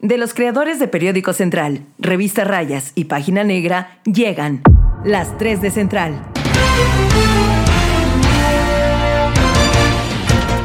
De 0.00 0.16
los 0.16 0.32
creadores 0.32 0.78
de 0.78 0.86
Periódico 0.86 1.32
Central, 1.32 1.80
Revista 1.98 2.44
Rayas 2.44 2.92
y 2.94 3.06
Página 3.06 3.42
Negra, 3.42 3.98
llegan 4.04 4.62
las 5.04 5.36
3 5.38 5.60
de 5.60 5.72
Central. 5.72 6.24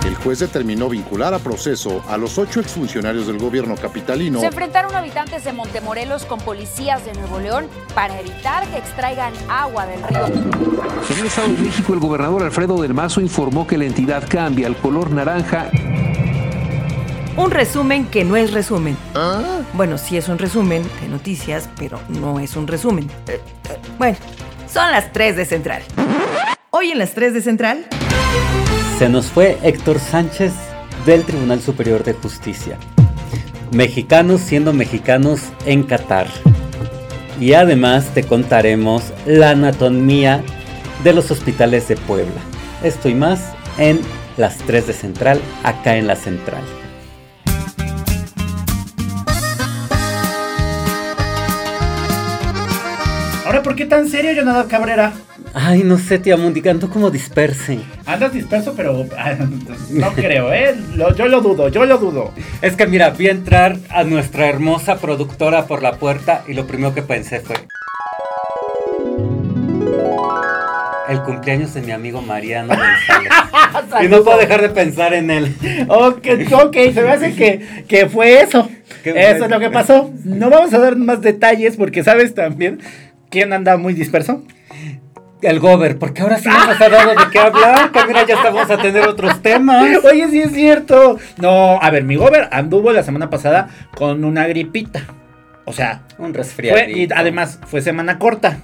El 0.06 0.14
juez 0.14 0.38
determinó 0.38 0.88
vincular 0.88 1.34
a 1.34 1.40
proceso 1.40 2.04
a 2.10 2.18
los 2.18 2.38
ocho 2.38 2.60
exfuncionarios 2.60 3.26
del 3.26 3.40
gobierno 3.40 3.74
capitalino. 3.74 4.40
Se 4.40 4.46
enfrentaron 4.46 4.96
habitantes 4.96 5.44
de 5.44 5.52
Montemorelos 5.52 6.26
con 6.26 6.40
policías 6.40 7.04
de 7.04 7.14
Nuevo 7.14 7.40
León 7.40 7.66
para 7.96 8.20
evitar 8.20 8.68
que 8.68 8.78
extraigan 8.78 9.34
agua 9.50 9.88
del 9.88 10.04
río. 10.04 10.28
En 10.28 11.20
el 11.20 11.26
Estado 11.26 11.48
de 11.48 11.58
México, 11.58 11.94
el 11.94 12.00
gobernador 12.00 12.44
Alfredo 12.44 12.80
del 12.80 12.94
Mazo 12.94 13.20
informó 13.20 13.66
que 13.66 13.80
la 13.80 13.86
entidad 13.86 14.30
cambia 14.30 14.68
al 14.68 14.78
color 14.78 15.10
naranja 15.10 15.72
un 17.36 17.52
resumen 17.52 18.06
que 18.06 18.24
no 18.24 18.36
es 18.36 18.54
resumen. 18.54 18.98
Bueno, 19.74 19.98
sí 19.98 20.18
es 20.18 20.30
un 20.30 20.38
resumen 20.38 20.84
de 21.02 21.08
noticias, 21.08 21.70
pero 21.78 22.00
no 22.10 22.40
es 22.40 22.56
un 22.56 22.68
resumen. 22.68 23.10
Eh, 23.28 23.40
eh, 23.70 23.78
bueno, 23.98 24.18
son 24.72 24.92
las 24.92 25.12
3 25.12 25.36
de 25.36 25.46
Central. 25.46 25.82
Hoy 26.70 26.92
en 26.92 27.00
las 27.00 27.14
3 27.14 27.34
de 27.34 27.42
Central. 27.42 27.86
Se 28.98 29.10
nos 29.10 29.28
fue 29.28 29.58
Héctor 29.64 30.00
Sánchez 30.00 30.54
del 31.06 31.24
Tribunal 31.24 31.62
Superior 31.62 32.04
de 32.04 32.14
Justicia. 32.14 32.78
Mexicanos 33.72 34.42
siendo 34.42 34.72
mexicanos 34.74 35.42
en 35.66 35.84
Qatar. 35.84 36.28
Y 37.40 37.54
además 37.54 38.14
te 38.14 38.24
contaremos 38.24 39.12
la 39.26 39.52
anatomía 39.52 40.44
de 41.04 41.14
los 41.14 41.32
hospitales 41.32 41.88
de 41.88 41.96
Puebla. 41.96 42.42
Esto 42.84 43.10
y 43.10 43.16
más 43.16 43.54
en 43.78 44.00
las 44.38 44.58
3 44.60 44.88
de 44.88 44.94
Central, 44.94 45.42
acá 45.64 45.98
en 45.98 46.06
la 46.06 46.16
Central. 46.16 46.64
¿Por 53.62 53.76
qué 53.76 53.86
tan 53.86 54.08
serio, 54.08 54.32
Jonathan 54.34 54.68
Cabrera? 54.68 55.14
Ay, 55.54 55.84
no 55.84 56.00
sé, 56.00 56.18
tía 56.18 56.38
Mundi, 56.38 56.68
ando 56.68 56.90
como 56.90 57.12
disperse. 57.12 57.80
Andas 58.06 58.34
disperso, 58.34 58.74
pero 58.76 59.06
ah, 59.18 59.36
no 59.92 60.14
creo, 60.14 60.52
¿eh? 60.52 60.76
yo 61.16 61.28
lo 61.28 61.42
dudo, 61.42 61.68
yo 61.68 61.86
lo 61.86 61.98
dudo. 61.98 62.32
Es 62.62 62.76
que 62.76 62.88
mira, 62.88 63.12
vi 63.12 63.28
entrar 63.28 63.78
a 63.90 64.04
nuestra 64.04 64.48
hermosa 64.48 64.98
productora 64.98 65.68
por 65.68 65.84
la 65.84 65.98
puerta 65.98 66.44
y 66.48 66.54
lo 66.54 66.66
primero 66.66 66.96
que 66.96 67.04
pensé 67.04 67.42
fue... 67.42 67.56
El 71.10 71.22
cumpleaños 71.22 71.74
de 71.74 71.82
mi 71.82 71.92
amigo 71.92 72.22
Mariano 72.22 72.74
y 74.04 74.08
no 74.08 74.24
puedo 74.24 74.38
dejar 74.38 74.62
de 74.62 74.70
pensar 74.70 75.14
en 75.14 75.30
él. 75.30 75.56
Ok, 75.90 76.26
ok, 76.52 76.74
se 76.94 77.02
me 77.02 77.10
hace 77.10 77.36
que, 77.36 77.84
que 77.88 78.08
fue 78.08 78.42
eso. 78.42 78.70
Eso 79.04 79.44
es 79.46 79.52
lo 79.52 79.60
que 79.60 79.70
pasó. 79.70 80.12
No 80.24 80.50
vamos 80.50 80.74
a 80.74 80.80
dar 80.80 80.96
más 80.96 81.22
detalles 81.22 81.76
porque 81.76 82.04
sabes 82.04 82.34
también 82.34 82.80
¿Quién 83.34 83.52
anda 83.52 83.78
muy 83.78 83.96
disperso? 83.96 84.44
El 85.42 85.60
Gober, 85.60 85.98
porque 85.98 86.22
ahora 86.22 86.38
sí 86.38 86.48
nos 86.48 86.80
ha 86.80 86.88
dado 86.88 87.10
de 87.10 87.32
qué 87.32 87.40
hablar, 87.40 87.92
que 87.92 88.06
mira, 88.06 88.28
ya 88.28 88.36
estamos 88.36 88.70
a 88.70 88.78
tener 88.78 89.08
otros 89.08 89.42
temas. 89.42 90.06
Oye, 90.06 90.30
sí 90.30 90.42
es 90.42 90.52
cierto. 90.52 91.18
No, 91.38 91.82
a 91.82 91.90
ver, 91.90 92.04
mi 92.04 92.16
Gober 92.16 92.48
anduvo 92.52 92.92
la 92.92 93.02
semana 93.02 93.32
pasada 93.32 93.70
con 93.96 94.24
una 94.24 94.46
gripita. 94.46 95.06
O 95.66 95.74
sea, 95.74 96.04
un 96.20 96.36
resfriado. 96.36 96.88
Y 96.88 97.10
además 97.12 97.60
fue 97.66 97.82
semana 97.82 98.20
corta. 98.20 98.60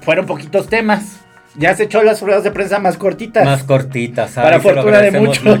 Fueron 0.00 0.26
poquitos 0.26 0.68
temas. 0.68 1.20
Ya 1.54 1.76
se 1.76 1.84
echó 1.84 2.02
las 2.02 2.20
ruedas 2.20 2.42
de 2.42 2.50
prensa 2.50 2.80
más 2.80 2.96
cortitas. 2.96 3.44
Más 3.44 3.62
cortitas, 3.62 4.32
Para 4.32 4.58
fortuna 4.58 4.98
de 4.98 5.12
muchos. 5.12 5.60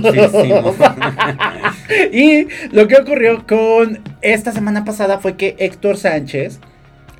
y 2.12 2.48
lo 2.72 2.88
que 2.88 2.96
ocurrió 2.96 3.46
con 3.46 4.00
esta 4.22 4.50
semana 4.50 4.84
pasada 4.84 5.20
fue 5.20 5.36
que 5.36 5.54
Héctor 5.60 5.98
Sánchez 5.98 6.58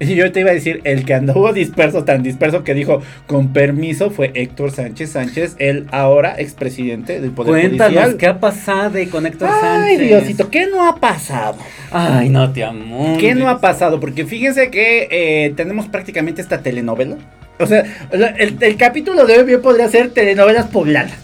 yo 0.14 0.30
te 0.32 0.40
iba 0.40 0.50
a 0.50 0.54
decir, 0.54 0.80
el 0.84 1.04
que 1.04 1.14
anduvo 1.14 1.52
disperso, 1.52 2.04
tan 2.04 2.22
disperso 2.22 2.64
que 2.64 2.74
dijo, 2.74 3.02
con 3.26 3.52
permiso, 3.52 4.10
fue 4.10 4.32
Héctor 4.34 4.70
Sánchez 4.70 5.10
Sánchez, 5.10 5.56
el 5.58 5.86
ahora 5.90 6.34
expresidente 6.38 7.20
del 7.20 7.30
Poder 7.30 7.52
Cuéntanos, 7.52 8.14
¿qué 8.14 8.26
ha 8.26 8.40
pasado 8.40 8.98
con 9.10 9.26
Héctor 9.26 9.48
Sánchez? 9.48 10.00
Ay, 10.00 10.06
Diosito, 10.08 10.50
¿qué 10.50 10.66
no 10.66 10.86
ha 10.86 10.96
pasado? 10.96 11.56
Ay, 11.90 12.28
no 12.28 12.52
te 12.52 12.64
amo. 12.64 13.16
¿Qué 13.18 13.34
no 13.34 13.48
ha 13.48 13.60
pasado? 13.60 14.00
Porque 14.00 14.24
fíjense 14.24 14.70
que 14.70 15.08
eh, 15.10 15.52
tenemos 15.56 15.86
prácticamente 15.86 16.40
esta 16.40 16.62
telenovela. 16.62 17.16
O 17.62 17.66
sea, 17.66 17.84
el, 18.10 18.76
capítulo 18.76 19.24
de 19.24 19.38
hoy 19.38 19.44
bien 19.44 19.62
podría 19.62 19.88
ser 19.88 20.10
telenovelas 20.10 20.66
poblanas. 20.66 21.16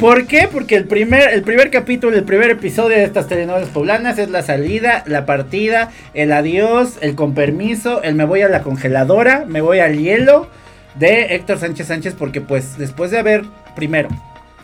¿Por 0.00 0.26
qué? 0.26 0.48
Porque 0.50 0.74
el 0.74 0.84
primer, 0.84 1.28
el 1.32 1.42
primer 1.42 1.70
capítulo, 1.70 2.16
el 2.16 2.24
primer 2.24 2.50
episodio 2.50 2.96
de 2.96 3.04
estas 3.04 3.28
telenovelas 3.28 3.68
poblanas 3.68 4.18
es 4.18 4.28
la 4.28 4.42
salida, 4.42 5.04
la 5.06 5.26
partida, 5.26 5.90
el 6.12 6.32
adiós, 6.32 6.98
el 7.00 7.14
con 7.14 7.34
permiso, 7.34 8.02
el 8.02 8.16
me 8.16 8.24
voy 8.24 8.42
a 8.42 8.48
la 8.48 8.62
congeladora, 8.62 9.44
me 9.46 9.60
voy 9.60 9.78
al 9.78 9.96
hielo 9.96 10.48
de 10.96 11.36
Héctor 11.36 11.58
Sánchez 11.58 11.86
Sánchez 11.86 12.14
porque 12.18 12.40
pues 12.40 12.76
después 12.78 13.12
de 13.12 13.18
haber, 13.18 13.44
primero, 13.76 14.08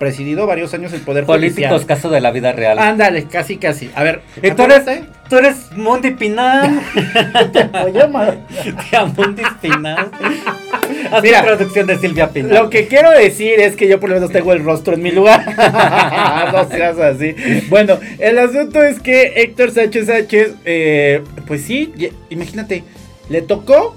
presidido 0.02 0.48
varios 0.48 0.74
años 0.74 0.92
el 0.92 1.00
poder 1.02 1.24
Políticos, 1.26 1.84
caso 1.84 2.10
de 2.10 2.20
la 2.20 2.32
vida 2.32 2.50
real. 2.50 2.76
Ándale, 2.80 3.28
casi, 3.28 3.56
casi. 3.56 3.88
A 3.94 4.02
ver, 4.02 4.20
tú 4.56 4.64
eres, 4.64 4.82
tú 5.28 5.36
eres 5.36 5.70
Mundi 5.76 6.10
Pinal. 6.10 6.80
Oye, 7.84 8.02
Tía 8.90 9.04
Mundi 9.04 9.44
Pinal. 9.60 10.10
Mira, 11.22 11.44
producción 11.44 11.86
de 11.86 11.98
Silvia 11.98 12.30
Pinal. 12.30 12.52
Lo 12.52 12.68
que 12.68 12.88
quiero 12.88 13.12
decir 13.12 13.60
es 13.60 13.76
que 13.76 13.86
yo 13.86 14.00
por 14.00 14.08
lo 14.08 14.16
menos 14.16 14.32
tengo 14.32 14.52
el 14.52 14.64
rostro 14.64 14.94
en 14.94 15.02
mi 15.02 15.12
lugar. 15.12 15.44
no 16.52 16.68
seas 16.68 16.98
así. 16.98 17.36
Bueno, 17.68 18.00
el 18.18 18.40
asunto 18.40 18.82
es 18.82 18.98
que 18.98 19.34
Héctor 19.36 19.70
Sánchez 19.70 20.06
Sánchez, 20.06 20.54
eh, 20.64 21.22
pues 21.46 21.62
sí, 21.62 21.94
imagínate, 22.28 22.82
le 23.28 23.42
tocó. 23.42 23.96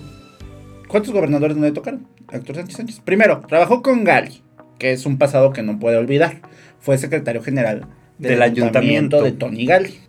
¿Cuántos 0.87 1.11
gobernadores 1.11 1.57
no 1.57 1.63
le 1.63 1.72
tocaron? 1.72 2.05
Héctor 2.31 2.57
Sánchez 2.57 2.77
Sánchez. 2.77 2.99
Primero, 3.03 3.41
trabajó 3.47 3.81
con 3.81 4.03
Gali 4.03 4.44
que 4.78 4.91
es 4.91 5.06
un 5.06 5.18
pasado 5.18 5.53
que 5.53 5.63
no 5.63 5.80
puede 5.80 5.97
olvidar. 5.97 6.41
Fue 6.80 6.97
secretario 6.97 7.41
general 7.41 7.88
del, 8.18 8.41
ayuntamiento, 8.41 9.22
de 9.22 9.31
Tony 9.31 9.66
Gali. 9.66 10.00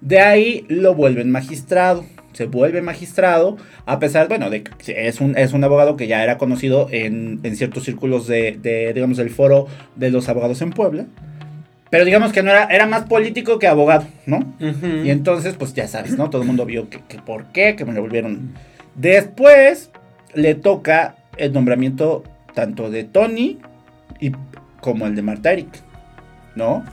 De 0.00 0.20
ahí 0.20 0.64
lo 0.68 0.94
vuelven 0.94 1.30
magistrado. 1.30 2.04
Se 2.32 2.44
vuelve 2.44 2.82
magistrado, 2.82 3.56
a 3.86 3.98
pesar, 3.98 4.28
bueno, 4.28 4.50
de 4.50 4.62
que 4.62 5.08
es 5.08 5.22
un, 5.22 5.38
es 5.38 5.54
un 5.54 5.64
abogado 5.64 5.96
que 5.96 6.06
ya 6.06 6.22
era 6.22 6.36
conocido 6.36 6.86
en, 6.90 7.40
ciertos 7.54 7.84
círculos 7.84 8.26
de, 8.26 8.92
digamos, 8.94 9.16
del 9.16 9.30
foro 9.30 9.68
de 9.94 10.10
los 10.10 10.28
abogados 10.28 10.60
en 10.60 10.70
Puebla. 10.70 11.06
Pero 11.88 12.04
digamos 12.04 12.32
que 12.34 12.42
no 12.42 12.50
era, 12.50 12.64
era 12.64 12.84
más 12.84 13.04
político 13.04 13.58
que 13.58 13.66
abogado, 13.66 14.06
¿no? 14.26 14.54
Y 14.60 15.08
entonces, 15.08 15.54
pues 15.54 15.72
ya 15.72 15.88
sabes, 15.88 16.18
¿no? 16.18 16.28
Todo 16.28 16.42
el 16.42 16.48
mundo 16.48 16.66
vio 16.66 16.90
que, 16.90 17.00
que 17.08 17.18
por 17.18 17.46
qué, 17.52 17.74
que 17.74 17.86
me 17.86 17.94
lo 17.94 18.02
volvieron. 18.02 18.52
Después 18.96 19.90
le 20.34 20.54
toca 20.54 21.16
el 21.38 21.54
nombramiento 21.54 22.22
tanto 22.54 22.90
de 22.90 23.04
Tony 23.04 23.58
y 24.20 24.32
como 24.80 25.06
el 25.06 25.14
de 25.14 25.22
Marta 25.22 25.52
Erika, 25.52 25.78
¿no? 26.54 26.84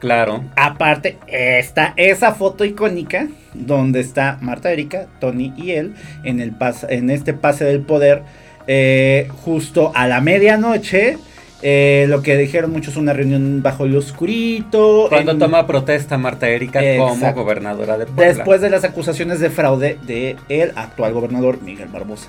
Claro. 0.00 0.44
Aparte, 0.56 1.18
está 1.28 1.92
esa 1.96 2.32
foto 2.32 2.64
icónica 2.64 3.28
donde 3.52 4.00
está 4.00 4.38
Marta 4.40 4.72
Erika, 4.72 5.06
Tony 5.20 5.52
y 5.56 5.72
él 5.72 5.94
en, 6.24 6.40
el 6.40 6.54
en 6.88 7.10
este 7.10 7.34
pase 7.34 7.64
del 7.64 7.82
poder 7.82 8.22
eh, 8.66 9.28
justo 9.44 9.92
a 9.94 10.06
la 10.06 10.20
medianoche. 10.20 11.18
Eh, 11.62 12.06
lo 12.08 12.22
que 12.22 12.38
dijeron 12.38 12.72
muchos 12.72 12.96
una 12.96 13.12
reunión 13.12 13.62
bajo 13.62 13.84
el 13.84 13.94
oscurito. 13.94 15.06
Cuando 15.10 15.36
toma 15.36 15.66
protesta 15.66 16.16
Marta 16.16 16.48
Erika 16.48 16.80
como 16.96 17.32
gobernadora 17.34 17.98
de 17.98 18.06
Puebla. 18.06 18.32
Después 18.32 18.62
de 18.62 18.70
las 18.70 18.84
acusaciones 18.84 19.40
de 19.40 19.50
fraude 19.50 19.98
de 20.06 20.36
el 20.48 20.72
actual 20.74 21.12
gobernador 21.12 21.60
Miguel 21.60 21.88
Barbosa. 21.88 22.28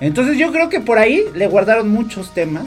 Entonces 0.00 0.38
yo 0.38 0.50
creo 0.50 0.70
que 0.70 0.80
por 0.80 0.96
ahí 0.96 1.24
le 1.34 1.46
guardaron 1.46 1.90
muchos 1.90 2.32
temas 2.32 2.64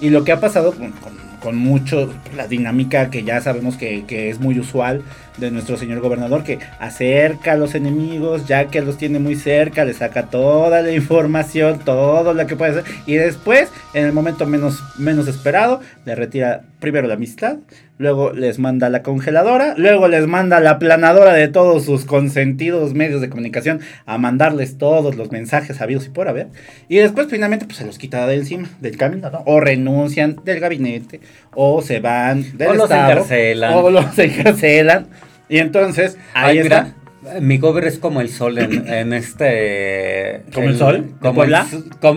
y 0.00 0.10
lo 0.10 0.24
que 0.24 0.32
ha 0.32 0.40
pasado 0.40 0.72
con, 0.72 0.92
con, 1.40 1.56
mucho, 1.56 2.12
la 2.34 2.48
dinámica 2.48 3.08
que 3.08 3.22
ya 3.22 3.40
sabemos 3.40 3.76
que, 3.76 4.04
que, 4.04 4.30
es 4.30 4.40
muy 4.40 4.58
usual 4.58 5.02
de 5.36 5.50
nuestro 5.52 5.76
señor 5.76 6.00
gobernador, 6.00 6.42
que 6.42 6.58
acerca 6.80 7.52
a 7.52 7.56
los 7.56 7.74
enemigos, 7.74 8.46
ya 8.46 8.66
que 8.66 8.80
los 8.80 8.98
tiene 8.98 9.20
muy 9.20 9.36
cerca, 9.36 9.84
le 9.84 9.94
saca 9.94 10.24
toda 10.24 10.82
la 10.82 10.92
información, 10.92 11.78
todo 11.78 12.34
lo 12.34 12.46
que 12.46 12.56
puede 12.56 12.80
hacer, 12.80 12.84
y 13.06 13.14
después, 13.14 13.70
en 13.94 14.06
el 14.06 14.12
momento 14.12 14.44
menos, 14.46 14.82
menos 14.98 15.28
esperado, 15.28 15.80
le 16.04 16.16
retira 16.16 16.62
primero 16.80 17.08
la 17.08 17.14
amistad, 17.14 17.56
luego 17.98 18.32
les 18.32 18.58
manda 18.58 18.88
la 18.90 19.02
congeladora, 19.02 19.74
luego 19.76 20.08
les 20.08 20.26
manda 20.26 20.60
la 20.60 20.78
planadora 20.78 21.32
de 21.32 21.48
todos 21.48 21.84
sus 21.84 22.04
consentidos 22.04 22.94
medios 22.94 23.20
de 23.20 23.30
comunicación 23.30 23.80
a 24.04 24.18
mandarles 24.18 24.76
todos 24.76 25.16
los 25.16 25.32
mensajes 25.32 25.80
habidos 25.80 26.06
y 26.06 26.10
por 26.10 26.28
haber, 26.28 26.48
y 26.88 26.96
después 26.96 27.28
finalmente 27.30 27.64
pues 27.64 27.78
se 27.78 27.86
los 27.86 27.98
quita 27.98 28.26
de 28.26 28.34
encima, 28.34 28.68
del 28.80 28.96
camino, 28.96 29.30
¿no? 29.30 29.42
O 29.46 29.60
renuncian 29.60 30.36
del 30.44 30.60
gabinete, 30.60 31.20
o 31.54 31.80
se 31.80 32.00
van 32.00 32.56
del 32.56 32.68
o 32.68 32.84
estado, 32.84 33.14
los 33.14 33.24
encarcelan. 33.24 33.72
o 33.74 33.90
los 33.90 34.18
encarcelan, 34.18 35.06
y 35.48 35.58
entonces, 35.58 36.18
ahí 36.34 36.58
está. 36.58 36.94
Mi 37.40 37.58
gober 37.58 37.84
es 37.84 37.98
como 37.98 38.20
el 38.20 38.28
sol 38.28 38.58
en, 38.58 38.86
en 38.88 39.12
este. 39.12 40.42
¿Como 40.54 40.68
el 40.68 40.78
sol? 40.78 41.06
¿De 41.20 41.28
Como 41.28 41.44
el, 41.44 41.54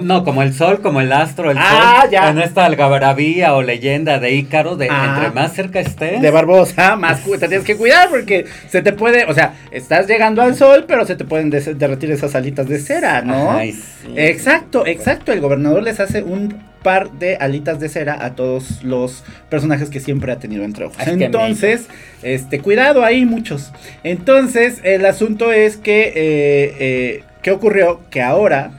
no, 0.03 0.23
como 0.23 0.43
el 0.43 0.53
sol, 0.53 0.81
como 0.81 1.01
el 1.01 1.11
astro, 1.11 1.51
el 1.51 1.57
Ah, 1.59 2.01
sol. 2.01 2.11
ya. 2.11 2.29
En 2.29 2.39
esta 2.39 2.65
algarabía 2.65 3.53
o 3.55 3.61
leyenda 3.61 4.19
de 4.19 4.33
Ícaro, 4.33 4.75
de 4.75 4.87
Ah. 4.89 5.15
entre 5.15 5.31
más 5.33 5.53
cerca 5.53 5.79
estés. 5.79 6.21
De 6.21 6.31
Barbosa, 6.31 6.95
más 6.95 7.23
te 7.23 7.37
tienes 7.47 7.63
que 7.65 7.75
cuidar 7.77 8.09
porque 8.09 8.45
se 8.69 8.81
te 8.81 8.93
puede, 8.93 9.25
o 9.25 9.33
sea, 9.33 9.53
estás 9.71 10.07
llegando 10.07 10.41
al 10.41 10.55
sol, 10.55 10.85
pero 10.87 11.05
se 11.05 11.15
te 11.15 11.25
pueden 11.25 11.49
derretir 11.49 12.11
esas 12.11 12.35
alitas 12.35 12.67
de 12.67 12.79
cera, 12.79 13.21
¿no? 13.21 13.59
Sí. 13.61 13.81
Exacto, 14.15 14.85
exacto. 14.85 15.31
El 15.31 15.41
gobernador 15.41 15.83
les 15.83 15.99
hace 15.99 16.23
un 16.23 16.55
par 16.83 17.11
de 17.11 17.35
alitas 17.35 17.79
de 17.79 17.89
cera 17.89 18.23
a 18.25 18.35
todos 18.35 18.83
los 18.83 19.23
personajes 19.49 19.89
que 19.89 19.99
siempre 19.99 20.31
ha 20.31 20.39
tenido 20.39 20.63
entre 20.63 20.85
ojos. 20.85 20.97
Entonces, 21.07 21.87
este, 22.23 22.59
cuidado 22.59 23.03
ahí 23.03 23.25
muchos. 23.25 23.71
Entonces, 24.03 24.79
el 24.83 25.05
asunto 25.05 25.51
es 25.51 25.77
que, 25.77 26.07
eh, 26.07 26.75
eh, 26.79 27.23
¿qué 27.41 27.51
ocurrió? 27.51 28.01
Que 28.09 28.21
ahora 28.21 28.71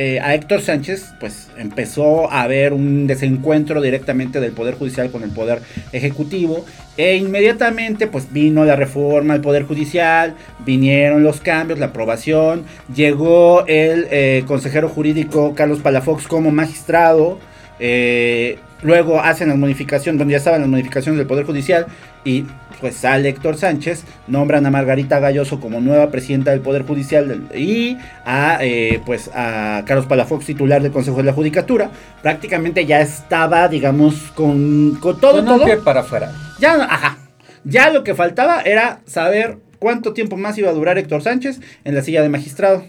eh, 0.00 0.20
a 0.20 0.32
Héctor 0.32 0.60
Sánchez, 0.60 1.12
pues 1.18 1.48
empezó 1.56 2.30
a 2.30 2.42
haber 2.42 2.72
un 2.72 3.08
desencuentro 3.08 3.80
directamente 3.80 4.38
del 4.38 4.52
Poder 4.52 4.76
Judicial 4.76 5.10
con 5.10 5.24
el 5.24 5.30
Poder 5.30 5.60
Ejecutivo. 5.90 6.64
E 6.98 7.16
inmediatamente, 7.16 8.08
pues 8.08 8.32
vino 8.32 8.64
la 8.64 8.74
reforma 8.76 9.32
al 9.34 9.40
Poder 9.40 9.62
Judicial, 9.62 10.34
vinieron 10.66 11.22
los 11.22 11.40
cambios, 11.40 11.78
la 11.78 11.86
aprobación. 11.86 12.64
Llegó 12.94 13.64
el 13.68 14.08
eh, 14.10 14.42
consejero 14.46 14.88
jurídico 14.88 15.54
Carlos 15.54 15.78
Palafox 15.78 16.26
como 16.26 16.50
magistrado. 16.50 17.38
eh, 17.78 18.58
luego 18.82 19.20
hacen 19.20 19.48
las 19.48 19.56
modificaciones, 19.58 20.18
donde 20.18 20.32
ya 20.32 20.38
estaban 20.38 20.60
las 20.60 20.68
modificaciones 20.68 21.18
del 21.18 21.26
Poder 21.28 21.46
Judicial. 21.46 21.86
Y 22.24 22.44
pues 22.80 22.96
sale 22.96 23.28
Héctor 23.28 23.56
Sánchez, 23.56 24.04
nombran 24.26 24.66
a 24.66 24.70
Margarita 24.70 25.18
Galloso 25.20 25.60
como 25.60 25.80
nueva 25.80 26.10
presidenta 26.10 26.50
del 26.50 26.60
Poder 26.60 26.82
Judicial 26.82 27.48
y 27.54 27.96
a 28.24 28.58
eh, 28.60 29.00
pues 29.06 29.30
a 29.34 29.82
Carlos 29.86 30.06
Palafox, 30.06 30.46
titular 30.46 30.82
del 30.82 30.90
Consejo 30.92 31.18
de 31.18 31.22
la 31.24 31.32
Judicatura. 31.32 31.90
Prácticamente 32.22 32.86
ya 32.86 33.00
estaba, 33.00 33.68
digamos, 33.68 34.14
con, 34.34 34.96
con 35.00 35.20
todo, 35.20 35.32
Con 35.36 35.40
un 35.48 35.56
todo. 35.58 35.64
pie 35.64 35.76
para 35.78 36.00
afuera. 36.00 36.32
Ya, 36.58 36.74
ajá. 36.84 37.18
Ya 37.64 37.90
lo 37.90 38.04
que 38.04 38.14
faltaba 38.14 38.60
era 38.62 39.00
saber 39.06 39.58
cuánto 39.78 40.12
tiempo 40.12 40.36
más 40.36 40.56
iba 40.58 40.70
a 40.70 40.72
durar 40.72 40.98
Héctor 40.98 41.22
Sánchez 41.22 41.60
en 41.84 41.94
la 41.94 42.02
silla 42.02 42.22
de 42.22 42.28
magistrado. 42.28 42.84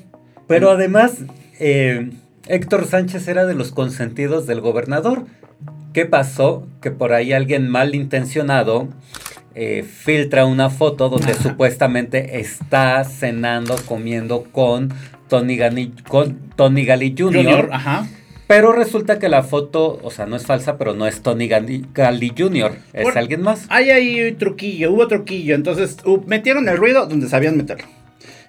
Pero 0.47 0.71
además, 0.71 1.17
eh, 1.59 2.09
Héctor 2.47 2.85
Sánchez 2.87 3.27
era 3.27 3.45
de 3.45 3.53
los 3.55 3.71
consentidos 3.71 4.47
del 4.47 4.61
gobernador. 4.61 5.25
¿Qué 5.93 6.05
pasó? 6.05 6.67
Que 6.81 6.91
por 6.91 7.13
ahí 7.13 7.33
alguien 7.33 7.67
malintencionado 7.69 8.89
eh, 9.55 9.83
filtra 9.83 10.45
una 10.45 10.69
foto 10.69 11.09
donde 11.09 11.33
supuestamente 11.33 12.39
está 12.39 13.03
cenando, 13.03 13.75
comiendo 13.85 14.43
con 14.51 14.93
Tony, 15.27 15.57
Gani- 15.57 15.93
con 16.07 16.37
Tony 16.55 16.85
Gali 16.85 17.13
Jr. 17.17 17.35
Junior, 17.43 17.69
ajá. 17.71 18.07
Pero 18.49 18.71
resulta 18.71 19.19
que 19.19 19.29
la 19.29 19.43
foto, 19.43 19.99
o 20.01 20.09
sea, 20.09 20.25
no 20.25 20.35
es 20.35 20.43
falsa, 20.47 20.75
pero 20.79 20.95
no 20.95 21.05
es 21.05 21.21
Tony 21.21 21.47
Gali 21.47 22.33
Jr., 22.35 22.71
es 22.93 23.03
Por- 23.03 23.15
alguien 23.19 23.43
más. 23.43 23.67
Hay 23.69 23.91
ahí 23.91 24.31
truquillo, 24.31 24.91
hubo 24.91 25.07
truquillo. 25.07 25.53
Entonces 25.53 25.97
uh, 26.03 26.19
metieron 26.25 26.67
el 26.67 26.77
ruido 26.77 27.05
donde 27.05 27.29
sabían 27.29 27.57
meterlo. 27.57 27.85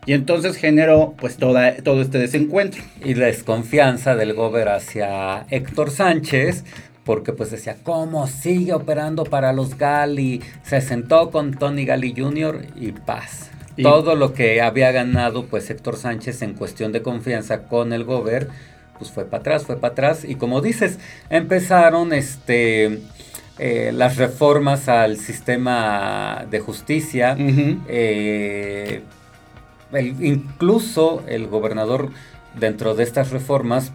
Y 0.07 0.15
entonces 0.15 0.57
generó 0.57 1.13
pues 1.21 1.37
toda, 1.37 1.77
todo 1.77 2.01
este 2.01 2.17
desencuentro. 2.17 2.83
y 3.05 3.13
la 3.13 3.27
desconfianza 3.27 4.17
del 4.17 4.33
gober 4.33 4.71
hacia 4.71 5.45
Héctor 5.51 5.91
Sánchez, 5.91 6.65
porque 7.05 7.35
pues 7.35 7.51
decía, 7.51 7.77
¿cómo 7.83 8.27
sigue 8.27 8.73
operando 8.73 9.25
para 9.25 9.53
los 9.53 9.77
Gali? 9.77 10.41
Se 10.63 10.81
sentó 10.81 11.31
con 11.31 11.53
Tony 11.53 11.85
Gali 11.85 12.15
Jr. 12.17 12.63
y 12.81 12.93
paz. 12.93 13.51
Y- 13.77 13.83
Todo 13.83 14.15
lo 14.17 14.33
que 14.33 14.63
había 14.63 14.93
ganado 14.93 15.45
pues 15.45 15.69
Héctor 15.69 15.99
Sánchez 15.99 16.41
en 16.41 16.55
cuestión 16.55 16.91
de 16.93 17.03
confianza 17.03 17.65
con 17.69 17.93
el 17.93 18.05
gober, 18.05 18.49
pues 19.01 19.11
fue 19.11 19.25
para 19.25 19.41
atrás, 19.41 19.65
fue 19.65 19.77
para 19.77 19.91
atrás. 19.93 20.25
Y 20.25 20.37
como 20.37 20.61
dices, 20.61 21.01
empezaron 21.31 22.13
este... 22.13 23.01
eh, 23.59 23.91
las 23.93 24.17
reformas 24.17 24.89
al 24.89 25.17
sistema 25.17 26.47
de 26.51 26.61
justicia, 26.61 27.37
eh, 27.89 29.03
el- 29.93 30.25
incluso 30.25 31.23
el 31.27 31.47
gobernador 31.49 32.11
dentro 32.59 32.95
de 32.95 33.03
estas 33.05 33.31
reformas 33.33 33.93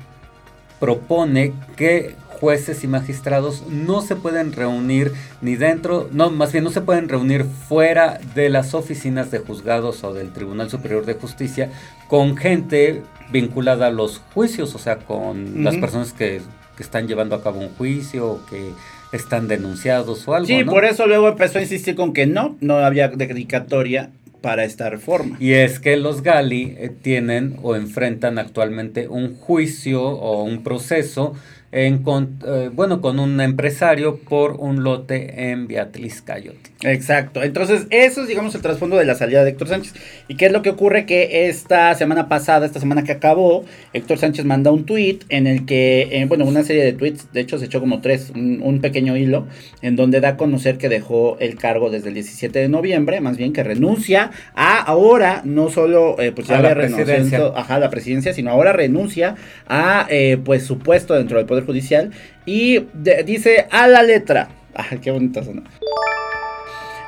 propone 0.79 1.53
que 1.77 2.15
jueces 2.39 2.83
y 2.83 2.87
magistrados 2.87 3.63
no 3.67 4.01
se 4.01 4.15
pueden 4.15 4.53
reunir 4.53 5.11
ni 5.41 5.55
dentro, 5.55 6.09
no, 6.11 6.29
más 6.29 6.51
bien 6.51 6.63
no 6.63 6.71
se 6.71 6.81
pueden 6.81 7.09
reunir 7.09 7.43
fuera 7.43 8.19
de 8.35 8.49
las 8.49 8.73
oficinas 8.73 9.31
de 9.31 9.39
juzgados 9.39 10.03
o 10.03 10.13
del 10.13 10.31
Tribunal 10.31 10.69
Superior 10.69 11.05
de 11.05 11.15
Justicia 11.15 11.69
con 12.07 12.37
gente 12.37 13.01
vinculada 13.31 13.87
a 13.87 13.91
los 13.91 14.19
juicios, 14.33 14.75
o 14.75 14.79
sea, 14.79 14.97
con 14.97 15.63
las 15.63 15.75
personas 15.77 16.13
que, 16.13 16.41
que 16.77 16.83
están 16.83 17.07
llevando 17.07 17.35
a 17.35 17.43
cabo 17.43 17.59
un 17.59 17.69
juicio 17.69 18.27
o 18.27 18.45
que 18.45 18.71
están 19.11 19.47
denunciados 19.47 20.27
o 20.27 20.35
algo. 20.35 20.47
Sí, 20.47 20.63
¿no? 20.63 20.71
por 20.71 20.85
eso 20.85 21.07
luego 21.07 21.29
empezó 21.29 21.59
a 21.59 21.61
insistir 21.61 21.95
con 21.95 22.13
que 22.13 22.27
no, 22.27 22.57
no 22.61 22.77
había 22.77 23.07
dedicatoria 23.07 24.11
para 24.41 24.63
esta 24.63 24.91
reforma. 24.91 25.37
Y 25.39 25.53
es 25.53 25.79
que 25.79 25.97
los 25.97 26.21
Gali 26.21 26.75
eh, 26.77 26.91
tienen 27.01 27.57
o 27.63 27.75
enfrentan 27.75 28.37
actualmente 28.37 29.07
un 29.07 29.35
juicio 29.35 30.03
o 30.03 30.43
un 30.43 30.61
proceso 30.61 31.33
en 31.75 32.03
con- 32.03 32.39
eh, 32.47 32.69
bueno, 32.73 33.01
con 33.01 33.19
un 33.19 33.41
empresario 33.41 34.17
por 34.17 34.53
un 34.53 34.83
lote 34.83 35.49
en 35.51 35.67
Beatriz 35.67 36.21
Cayote. 36.21 36.71
Exacto. 36.83 37.43
Entonces, 37.43 37.87
eso 37.89 38.21
es, 38.21 38.27
digamos, 38.29 38.55
el 38.55 38.61
trasfondo 38.61 38.95
de 38.95 39.03
la 39.05 39.15
salida 39.15 39.43
de 39.43 39.49
Héctor 39.49 39.67
Sánchez. 39.67 39.93
¿Y 40.29 40.35
qué 40.37 40.45
es 40.45 40.51
lo 40.53 40.61
que 40.61 40.69
ocurre? 40.69 41.05
Que 41.05 41.49
esta 41.49 41.93
semana 41.95 42.29
pasada, 42.29 42.65
esta 42.65 42.79
semana 42.79 43.03
que 43.03 43.11
acabó, 43.11 43.65
Héctor 43.91 44.19
Sánchez 44.19 44.45
manda 44.45 44.71
un 44.71 44.85
tweet 44.85 45.19
en 45.29 45.47
el 45.47 45.65
que, 45.65 46.07
eh, 46.11 46.25
bueno, 46.27 46.45
una 46.45 46.63
serie 46.63 46.83
de 46.83 46.93
tweets, 46.93 47.33
de 47.33 47.41
hecho 47.41 47.57
se 47.57 47.65
echó 47.65 47.81
como 47.81 47.99
tres, 48.01 48.31
un, 48.33 48.61
un 48.63 48.79
pequeño 48.79 49.17
hilo, 49.17 49.45
en 49.81 49.95
donde 49.97 50.21
da 50.21 50.29
a 50.29 50.37
conocer 50.37 50.77
que 50.77 50.87
dejó 50.87 51.37
el 51.39 51.55
cargo 51.55 51.89
desde 51.89 52.07
el 52.09 52.13
17 52.13 52.57
de 52.59 52.69
noviembre, 52.69 53.19
más 53.19 53.35
bien 53.35 53.51
que 53.51 53.63
renuncia 53.63 54.31
a 54.53 54.77
ahora, 54.81 55.41
no 55.43 55.69
solo, 55.69 56.21
eh, 56.21 56.31
pues 56.31 56.47
ya 56.47 56.59
A 56.59 56.61
la 56.61 56.69
había 56.69 56.83
renunciado, 56.83 57.05
presidencia. 57.21 57.51
ajá, 57.61 57.75
a 57.75 57.79
la 57.79 57.89
presidencia, 57.89 58.33
sino 58.33 58.51
ahora 58.51 58.71
renuncia 58.71 59.35
a, 59.67 60.07
pues, 60.45 60.63
su 60.63 60.79
puesto 60.79 61.15
dentro 61.15 61.37
del 61.37 61.45
Poder 61.45 61.64
Judicial 61.65 62.11
y 62.45 62.85
dice 63.25 63.67
a 63.71 63.87
la 63.87 64.03
letra. 64.03 64.49
Ay, 64.73 64.99
qué 64.99 65.11
bonita 65.11 65.43
zona. 65.43 65.63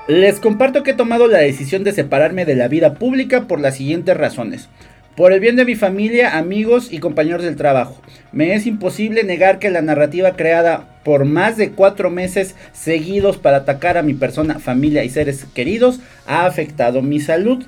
Les 0.08 0.40
comparto 0.40 0.84
que 0.84 0.92
he 0.92 0.96
tomado 0.96 1.28
la 1.28 1.40
decisión 1.40 1.84
de 1.84 1.92
separarme 1.92 2.46
de 2.46 2.56
la 2.56 2.70
vida 2.70 2.94
pública 2.94 3.42
por 3.42 3.60
las 3.60 3.76
siguientes 3.76 4.16
razones. 4.16 4.70
Por 5.18 5.34
el 5.34 5.40
bien 5.40 5.56
de 5.56 5.66
mi 5.66 5.76
familia, 5.76 6.38
amigos 6.38 6.94
y 6.94 7.00
compañeros 7.00 7.44
del 7.44 7.56
trabajo. 7.56 8.00
Me 8.32 8.54
es 8.54 8.68
imposible 8.68 9.24
negar 9.24 9.58
que 9.58 9.72
la 9.72 9.82
narrativa 9.82 10.36
creada 10.36 10.88
por 11.04 11.26
más 11.26 11.58
de 11.58 11.72
cuatro 11.72 12.10
meses 12.10 12.54
seguidos 12.72 13.38
para 13.38 13.58
atacar 13.58 13.98
a 13.98 14.04
mi 14.04 14.14
persona, 14.14 14.60
familia 14.60 15.04
y 15.04 15.10
seres 15.10 15.46
queridos 15.56 16.00
ha 16.28 16.46
afectado 16.46 17.02
mi 17.02 17.20
salud. 17.20 17.66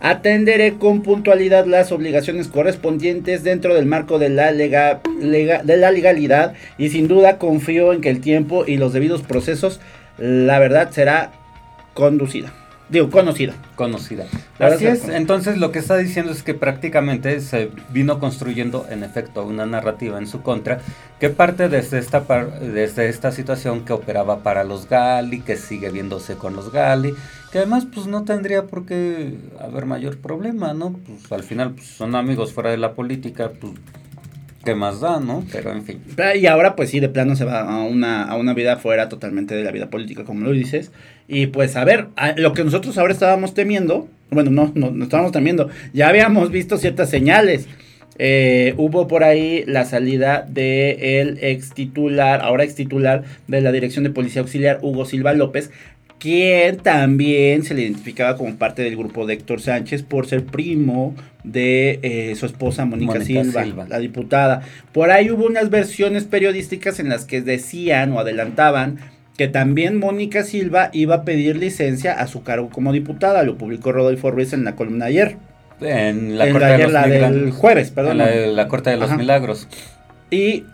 Atenderé 0.00 0.78
con 0.78 1.02
puntualidad 1.02 1.66
las 1.66 1.92
obligaciones 1.92 2.48
correspondientes 2.48 3.44
dentro 3.44 3.74
del 3.74 3.84
marco 3.84 4.18
de 4.18 4.30
la, 4.30 4.52
de 4.52 5.76
la 5.76 5.90
legalidad 5.90 6.54
y 6.78 6.88
sin 6.88 7.06
duda 7.06 7.36
confío 7.36 7.92
en 7.92 8.00
que 8.00 8.08
el 8.08 8.22
tiempo 8.22 8.64
y 8.66 8.78
los 8.78 8.94
debidos 8.94 9.20
procesos, 9.22 9.80
la 10.16 10.58
verdad, 10.58 10.90
será 10.90 11.32
conducida. 11.92 12.50
Digo, 12.90 13.08
conocida. 13.08 13.54
Conocida. 13.76 14.26
La 14.58 14.66
Así 14.66 14.84
es 14.86 14.98
conocida. 14.98 15.16
entonces 15.16 15.58
lo 15.58 15.70
que 15.70 15.78
está 15.78 15.96
diciendo 15.96 16.32
es 16.32 16.42
que 16.42 16.54
prácticamente 16.54 17.40
se 17.40 17.70
vino 17.90 18.18
construyendo 18.18 18.84
en 18.90 19.04
efecto 19.04 19.44
una 19.44 19.64
narrativa 19.64 20.18
en 20.18 20.26
su 20.26 20.42
contra 20.42 20.80
que 21.20 21.30
parte 21.30 21.68
desde 21.68 21.98
esta, 21.98 22.24
par- 22.24 22.58
desde 22.60 23.08
esta 23.08 23.30
situación 23.30 23.84
que 23.84 23.92
operaba 23.92 24.42
para 24.42 24.64
los 24.64 24.88
Gali, 24.88 25.40
que 25.40 25.56
sigue 25.56 25.90
viéndose 25.90 26.34
con 26.34 26.56
los 26.56 26.72
Gali, 26.72 27.14
que 27.52 27.58
además 27.58 27.86
pues 27.92 28.06
no 28.08 28.24
tendría 28.24 28.66
por 28.66 28.86
qué 28.86 29.34
haber 29.60 29.86
mayor 29.86 30.18
problema, 30.18 30.72
¿no? 30.74 30.92
Pues 31.06 31.30
al 31.30 31.44
final 31.44 31.72
pues, 31.74 31.86
son 31.86 32.14
amigos 32.16 32.52
fuera 32.52 32.70
de 32.70 32.76
la 32.78 32.94
política, 32.94 33.52
pues 33.60 33.72
qué 34.64 34.74
más 34.74 35.00
da, 35.00 35.20
¿no? 35.20 35.44
Pero 35.52 35.72
en 35.72 35.84
fin. 35.84 36.00
Y 36.38 36.46
ahora, 36.46 36.76
pues 36.76 36.90
sí, 36.90 37.00
de 37.00 37.08
plano 37.08 37.36
se 37.36 37.44
va 37.44 37.60
a 37.60 37.82
una, 37.84 38.24
a 38.24 38.36
una 38.36 38.54
vida 38.54 38.76
fuera 38.76 39.08
totalmente 39.08 39.54
de 39.54 39.64
la 39.64 39.70
vida 39.70 39.90
política, 39.90 40.24
como 40.24 40.44
lo 40.44 40.52
dices. 40.52 40.92
Y 41.28 41.46
pues, 41.46 41.76
a 41.76 41.84
ver, 41.84 42.08
lo 42.36 42.52
que 42.52 42.64
nosotros 42.64 42.98
ahora 42.98 43.12
estábamos 43.12 43.54
temiendo, 43.54 44.08
bueno, 44.30 44.50
no, 44.50 44.72
no, 44.74 45.02
estábamos 45.02 45.32
temiendo, 45.32 45.68
ya 45.92 46.08
habíamos 46.08 46.50
visto 46.50 46.76
ciertas 46.76 47.10
señales. 47.10 47.68
Eh, 48.22 48.74
hubo 48.76 49.08
por 49.08 49.24
ahí 49.24 49.64
la 49.66 49.86
salida 49.86 50.44
de 50.46 51.38
ex 51.40 51.72
titular, 51.72 52.42
ahora 52.42 52.64
ex 52.64 52.74
titular 52.74 53.24
de 53.46 53.62
la 53.62 53.72
Dirección 53.72 54.04
de 54.04 54.10
Policía 54.10 54.42
Auxiliar, 54.42 54.78
Hugo 54.82 55.06
Silva 55.06 55.32
López, 55.32 55.70
quien 56.20 56.76
también 56.76 57.64
se 57.64 57.74
le 57.74 57.82
identificaba 57.82 58.36
como 58.36 58.54
parte 58.56 58.82
del 58.82 58.96
grupo 58.96 59.26
de 59.26 59.34
Héctor 59.34 59.60
Sánchez 59.60 60.02
por 60.04 60.26
ser 60.28 60.44
primo 60.44 61.16
de 61.42 61.98
eh, 62.02 62.34
su 62.36 62.46
esposa 62.46 62.84
Mónica, 62.84 63.20
Silva, 63.22 63.64
Silva. 63.64 63.86
la 63.88 63.98
diputada. 63.98 64.60
Por 64.92 65.10
ahí 65.10 65.30
hubo 65.30 65.46
unas 65.46 65.70
versiones 65.70 66.24
periodísticas 66.24 67.00
en 67.00 67.08
las 67.08 67.24
que 67.24 67.40
decían 67.40 68.12
o 68.12 68.20
adelantaban 68.20 68.98
que 69.38 69.48
también 69.48 69.98
Mónica 69.98 70.44
Silva 70.44 70.90
iba 70.92 71.14
a 71.14 71.24
pedir 71.24 71.56
licencia 71.56 72.12
a 72.12 72.26
su 72.26 72.42
cargo 72.42 72.68
como 72.68 72.92
diputada. 72.92 73.42
Lo 73.42 73.56
publicó 73.56 73.90
Rodolfo 73.90 74.30
Ruiz 74.30 74.52
en 74.52 74.64
la 74.64 74.76
columna 74.76 75.06
ayer. 75.06 75.36
En 75.80 76.36
la 76.36 76.44
En 76.46 76.52
Corte 76.52 76.66
la- 76.68 76.76
de 76.76 76.82
los 76.82 76.92
la 76.92 77.06
del 77.08 77.50
jueves, 77.52 77.90
perdón. 77.90 78.12
En 78.12 78.18
la, 78.18 78.62
la 78.64 78.68
Corte 78.68 78.90
de 78.90 78.98
los 78.98 79.08
Ajá. 79.08 79.16
Milagros. 79.16 79.66
Y 80.30 80.64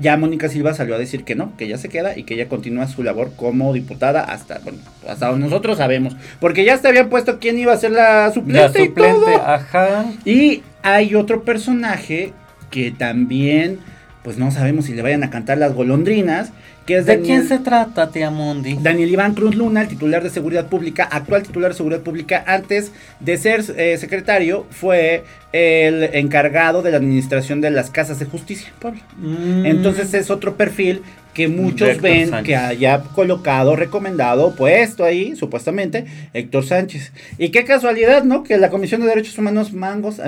ya 0.00 0.16
Mónica 0.16 0.48
Silva 0.48 0.74
salió 0.74 0.94
a 0.94 0.98
decir 0.98 1.24
que 1.24 1.34
no, 1.34 1.56
que 1.56 1.68
ya 1.68 1.78
se 1.78 1.88
queda 1.88 2.16
y 2.18 2.24
que 2.24 2.34
ella 2.34 2.48
continúa 2.48 2.88
su 2.88 3.02
labor 3.02 3.32
como 3.36 3.72
diputada 3.72 4.22
hasta, 4.22 4.58
bueno, 4.60 4.78
hasta 5.08 5.28
donde 5.28 5.46
nosotros 5.46 5.78
sabemos. 5.78 6.16
Porque 6.40 6.64
ya 6.64 6.78
se 6.78 6.88
habían 6.88 7.08
puesto 7.10 7.38
quién 7.38 7.58
iba 7.58 7.72
a 7.72 7.76
ser 7.76 7.92
la 7.92 8.26
La 8.26 8.32
suplente, 8.32 8.82
y 8.82 8.88
todo. 8.88 9.26
ajá. 9.46 10.06
Y 10.24 10.62
hay 10.82 11.14
otro 11.14 11.42
personaje 11.44 12.32
que 12.70 12.90
también, 12.90 13.78
pues 14.22 14.38
no 14.38 14.50
sabemos 14.50 14.86
si 14.86 14.94
le 14.94 15.02
vayan 15.02 15.22
a 15.22 15.30
cantar 15.30 15.58
las 15.58 15.74
golondrinas, 15.74 16.50
que 16.86 16.96
es 16.98 17.06
¿De 17.06 17.16
Daniel- 17.16 17.26
quién 17.26 17.48
se 17.48 17.58
trata, 17.64 18.10
tía 18.10 18.30
Mundi? 18.30 18.76
Daniel 18.80 19.10
Iván 19.10 19.34
Cruz 19.34 19.54
Luna, 19.54 19.82
el 19.82 19.88
titular 19.88 20.22
de 20.22 20.30
Seguridad 20.30 20.66
Pública, 20.66 21.04
actual 21.10 21.42
titular 21.42 21.70
de 21.70 21.76
Seguridad 21.76 22.00
Pública, 22.02 22.44
antes 22.46 22.92
de 23.20 23.36
ser 23.38 23.64
eh, 23.76 23.96
secretario, 23.98 24.66
fue 24.70 25.24
el 25.52 26.02
encargado 26.14 26.82
de 26.82 26.90
la 26.90 26.98
administración 26.98 27.60
de 27.60 27.70
las 27.70 27.90
casas 27.90 28.18
de 28.18 28.26
justicia 28.26 28.68
en 28.68 28.74
Puebla. 28.80 29.02
Mm. 29.16 29.66
Entonces 29.66 30.12
es 30.14 30.30
otro 30.30 30.56
perfil 30.56 31.02
que 31.34 31.48
muchos 31.48 31.88
Héctor 31.88 32.02
ven 32.02 32.28
Sánchez. 32.30 32.46
que 32.46 32.56
haya 32.56 33.00
colocado, 33.14 33.76
recomendado, 33.76 34.54
puesto 34.54 35.04
ahí, 35.04 35.34
supuestamente, 35.36 36.04
Héctor 36.32 36.64
Sánchez. 36.64 37.12
Y 37.38 37.48
qué 37.50 37.64
casualidad, 37.64 38.22
¿no? 38.24 38.44
Que 38.44 38.56
la 38.56 38.70
Comisión 38.70 39.00
de 39.00 39.08
Derechos 39.08 39.36
Humanos 39.38 39.72
Mangos 39.72 40.20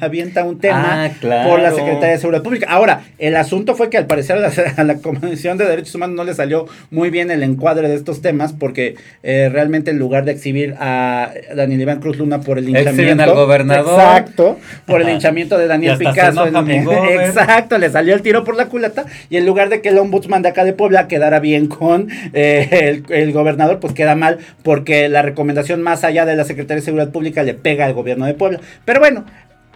avienta 0.00 0.44
un 0.44 0.58
tema 0.58 1.04
Ah, 1.04 1.10
claro. 1.20 1.50
por 1.50 1.60
la 1.60 1.70
Secretaría 1.72 2.10
de 2.12 2.18
Seguridad 2.18 2.42
Pública. 2.42 2.66
Ahora, 2.70 3.02
el 3.18 3.36
asunto 3.36 3.74
fue 3.74 3.90
que 3.90 3.98
al 3.98 4.06
parecer 4.06 4.36
a 4.36 4.40
la, 4.40 4.52
a 4.76 4.84
la 4.84 4.96
Comisión 4.96 5.58
de 5.58 5.66
Derechos 5.66 5.94
Humanos 5.94 6.16
no 6.16 6.24
le 6.24 6.34
salió 6.34 6.66
muy 6.90 7.10
bien 7.10 7.30
el 7.30 7.42
encuadre 7.42 7.88
de 7.88 7.94
estos 7.94 8.22
temas 8.22 8.52
porque 8.52 8.96
eh, 9.22 9.48
realmente 9.52 9.90
en 9.90 9.98
lugar 9.98 10.24
de 10.24 10.32
exhibir 10.32 10.74
a 10.78 11.32
Daniel 11.54 11.82
Iván 11.82 12.00
Cruz 12.00 12.16
Luna 12.18 12.40
por 12.40 12.58
el 12.58 12.66
linchamiento. 12.66 13.22
al 13.22 13.34
gobernador. 13.34 14.00
Exacto, 14.00 14.58
por 14.86 15.00
el 15.00 15.06
linchamiento 15.08 15.58
de 15.58 15.66
Daniel 15.66 15.98
Picasso. 15.98 16.46
gober. 16.50 17.20
exacto, 17.26 17.78
le 17.78 17.90
salió 17.90 18.14
el 18.14 18.22
tiro 18.22 18.44
por 18.44 18.56
la 18.56 18.66
culata 18.66 19.04
y 19.28 19.36
en 19.36 19.44
lugar 19.46 19.68
de 19.68 19.80
que 19.80 19.90
el 19.90 19.98
ombudsman 19.98 20.42
de 20.46 20.50
acá 20.50 20.64
de 20.64 20.72
Puebla 20.72 21.08
quedara 21.08 21.40
bien 21.40 21.66
con 21.66 22.08
eh, 22.32 23.02
el, 23.08 23.14
el 23.14 23.32
gobernador, 23.32 23.80
pues 23.80 23.92
queda 23.92 24.14
mal 24.14 24.38
porque 24.62 25.08
la 25.08 25.22
recomendación 25.22 25.82
más 25.82 26.04
allá 26.04 26.24
de 26.24 26.36
la 26.36 26.44
Secretaría 26.44 26.80
de 26.80 26.84
Seguridad 26.84 27.10
Pública 27.10 27.42
le 27.42 27.54
pega 27.54 27.84
al 27.84 27.92
gobierno 27.92 28.26
de 28.26 28.34
Puebla. 28.34 28.60
Pero 28.84 29.00
bueno, 29.00 29.24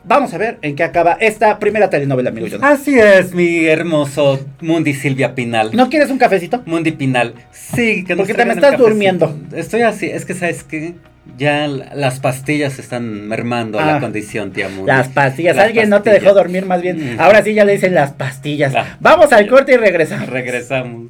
vamos 0.04 0.32
a 0.34 0.38
ver 0.38 0.58
en 0.62 0.76
qué 0.76 0.82
acaba 0.82 1.16
esta 1.20 1.58
primera 1.58 1.90
telenovela, 1.90 2.30
amigo 2.30 2.46
Jonathan. 2.46 2.72
Así 2.72 2.98
es, 2.98 3.34
mi 3.34 3.66
hermoso 3.66 4.40
Mundi 4.60 4.94
Silvia 4.94 5.34
Pinal. 5.34 5.70
¿No 5.74 5.88
quieres 5.88 6.10
un 6.10 6.18
cafecito? 6.18 6.62
Mundi 6.66 6.92
Pinal. 6.92 7.34
Sí, 7.50 8.04
que 8.04 8.14
nos 8.14 8.26
Porque 8.26 8.34
te 8.34 8.44
me 8.44 8.54
estás 8.54 8.78
durmiendo. 8.78 9.36
Estoy 9.54 9.82
así, 9.82 10.06
es 10.06 10.24
que 10.24 10.34
sabes 10.34 10.64
que 10.64 10.94
ya 11.36 11.66
la- 11.68 11.94
las 11.94 12.20
pastillas 12.20 12.78
están 12.78 13.28
mermando 13.28 13.78
Ah, 13.80 13.86
la 13.86 14.00
condición, 14.00 14.52
tía 14.52 14.68
Mundi. 14.68 14.86
Las 14.86 15.08
pastillas. 15.08 15.56
Las 15.56 15.66
Alguien 15.66 15.88
no 15.88 16.02
te 16.02 16.10
dejó 16.10 16.32
dormir 16.34 16.66
más 16.66 16.82
bien. 16.82 17.16
Mm. 17.16 17.20
Ahora 17.20 17.42
sí 17.42 17.54
ya 17.54 17.64
le 17.64 17.72
dicen 17.72 17.94
las 17.94 18.12
pastillas. 18.12 18.74
Ah. 18.74 18.96
Vamos 19.00 19.32
al 19.32 19.46
corte 19.48 19.72
y 19.72 19.76
regresamos. 19.76 20.28
Regresamos. 20.28 21.08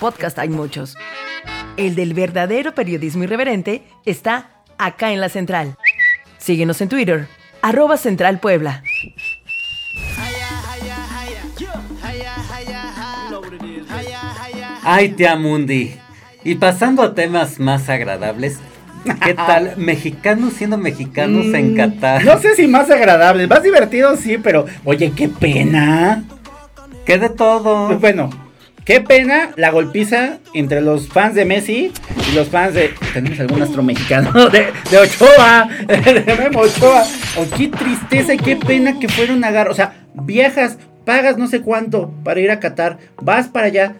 Podcast 0.00 0.38
hay 0.38 0.48
muchos. 0.48 0.96
El 1.76 1.94
del 1.94 2.14
verdadero 2.14 2.74
periodismo 2.74 3.24
irreverente 3.24 3.82
está 4.04 4.50
acá 4.78 5.12
en 5.12 5.20
la 5.20 5.28
central. 5.28 5.76
Síguenos 6.38 6.80
en 6.80 6.88
Twitter, 6.88 7.26
arroba 7.62 7.96
Central 7.96 8.38
Puebla. 8.40 8.82
Ay, 14.82 15.10
tía 15.10 15.36
Mundi. 15.36 15.96
Y 16.46 16.54
pasando 16.54 17.02
a 17.02 17.12
temas 17.12 17.58
más 17.58 17.88
agradables, 17.88 18.58
¿qué 19.24 19.34
tal 19.34 19.72
mexicanos 19.76 20.52
siendo 20.52 20.78
mexicanos 20.78 21.46
en 21.46 21.74
Mm, 21.74 21.76
Qatar? 21.76 22.24
No 22.24 22.38
sé 22.38 22.54
si 22.54 22.68
más 22.68 22.88
agradable, 22.88 23.48
más 23.48 23.64
divertido 23.64 24.16
sí, 24.16 24.38
pero 24.38 24.64
oye, 24.84 25.10
qué 25.10 25.28
pena. 25.28 26.22
¿Qué 27.04 27.18
de 27.18 27.30
todo? 27.30 27.98
Bueno, 27.98 28.30
qué 28.84 29.00
pena 29.00 29.50
la 29.56 29.70
golpiza 29.70 30.38
entre 30.54 30.82
los 30.82 31.08
fans 31.08 31.34
de 31.34 31.44
Messi 31.44 31.92
y 32.30 32.34
los 32.36 32.48
fans 32.48 32.74
de. 32.74 32.94
Tenemos 33.12 33.40
algún 33.40 33.62
astro 33.62 33.82
mexicano 33.82 34.48
de, 34.48 34.68
de 34.88 34.98
Ochoa, 34.98 35.68
de 35.88 36.36
Memo 36.38 36.60
Ochoa. 36.60 37.02
Oh, 37.38 37.46
qué 37.56 37.66
tristeza 37.68 38.34
y 38.34 38.38
qué 38.38 38.54
pena 38.54 39.00
que 39.00 39.08
fueron 39.08 39.42
a 39.42 39.48
agarrar. 39.48 39.72
O 39.72 39.74
sea, 39.74 39.94
viajas, 40.14 40.78
pagas 41.04 41.38
no 41.38 41.48
sé 41.48 41.60
cuánto 41.60 42.12
para 42.22 42.38
ir 42.38 42.52
a 42.52 42.60
Qatar, 42.60 42.98
vas 43.20 43.48
para 43.48 43.66
allá. 43.66 43.94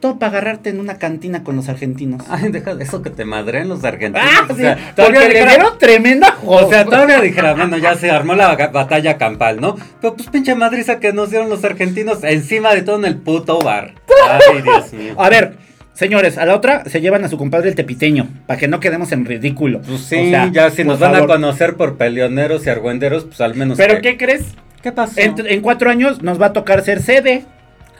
Todo 0.00 0.18
para 0.18 0.30
agarrarte 0.30 0.70
en 0.70 0.78
una 0.78 0.96
cantina 0.98 1.42
con 1.42 1.56
los 1.56 1.68
argentinos. 1.68 2.22
Ay, 2.30 2.50
deja 2.52 2.74
de 2.76 2.84
eso 2.84 3.02
que 3.02 3.10
te 3.10 3.24
madren 3.24 3.68
los 3.68 3.82
argentinos. 3.84 4.28
Ah, 4.32 4.46
o 4.48 4.54
sí, 4.54 4.60
sea, 4.60 4.74
porque 4.76 4.92
todavía 4.94 5.20
le 5.20 5.28
dijera- 5.28 5.50
dieron 5.50 5.78
tremenda 5.78 6.36
O 6.44 6.70
sea, 6.70 6.84
todavía 6.84 7.20
dijera, 7.20 7.54
bueno, 7.54 7.76
ya 7.78 7.96
se 7.96 8.10
armó 8.10 8.34
la 8.36 8.54
batalla 8.72 9.18
campal, 9.18 9.60
¿no? 9.60 9.74
Pero 10.00 10.14
pues 10.14 10.28
pinche 10.28 10.54
madriza 10.54 11.00
que 11.00 11.12
nos 11.12 11.30
dieron 11.30 11.48
los 11.50 11.64
argentinos 11.64 12.22
encima 12.22 12.74
de 12.74 12.82
todo 12.82 12.96
en 12.98 13.06
el 13.06 13.16
puto 13.16 13.58
bar. 13.58 13.94
Ay, 14.30 14.62
Dios 14.62 14.92
mío. 14.92 15.14
A 15.18 15.28
ver, 15.30 15.54
señores, 15.94 16.38
a 16.38 16.46
la 16.46 16.54
otra 16.54 16.84
se 16.86 17.00
llevan 17.00 17.24
a 17.24 17.28
su 17.28 17.36
compadre 17.36 17.68
el 17.68 17.74
tepiteño, 17.74 18.28
para 18.46 18.58
que 18.60 18.68
no 18.68 18.78
quedemos 18.78 19.10
en 19.10 19.24
ridículo. 19.24 19.80
Pues 19.82 20.02
sí, 20.02 20.16
O 20.16 20.30
sea, 20.30 20.48
ya 20.52 20.70
si 20.70 20.84
nos 20.84 21.00
van 21.00 21.16
a 21.16 21.26
conocer 21.26 21.74
por 21.74 21.96
peleoneros 21.96 22.64
y 22.66 22.70
argüenderos, 22.70 23.24
pues 23.24 23.40
al 23.40 23.56
menos. 23.56 23.76
Pero 23.76 23.96
que- 23.96 24.02
¿qué 24.02 24.16
crees? 24.16 24.42
¿Qué 24.80 24.92
pasó? 24.92 25.18
En, 25.20 25.34
en 25.44 25.60
cuatro 25.60 25.90
años 25.90 26.22
nos 26.22 26.40
va 26.40 26.46
a 26.46 26.52
tocar 26.52 26.84
ser 26.84 27.02
sede. 27.02 27.44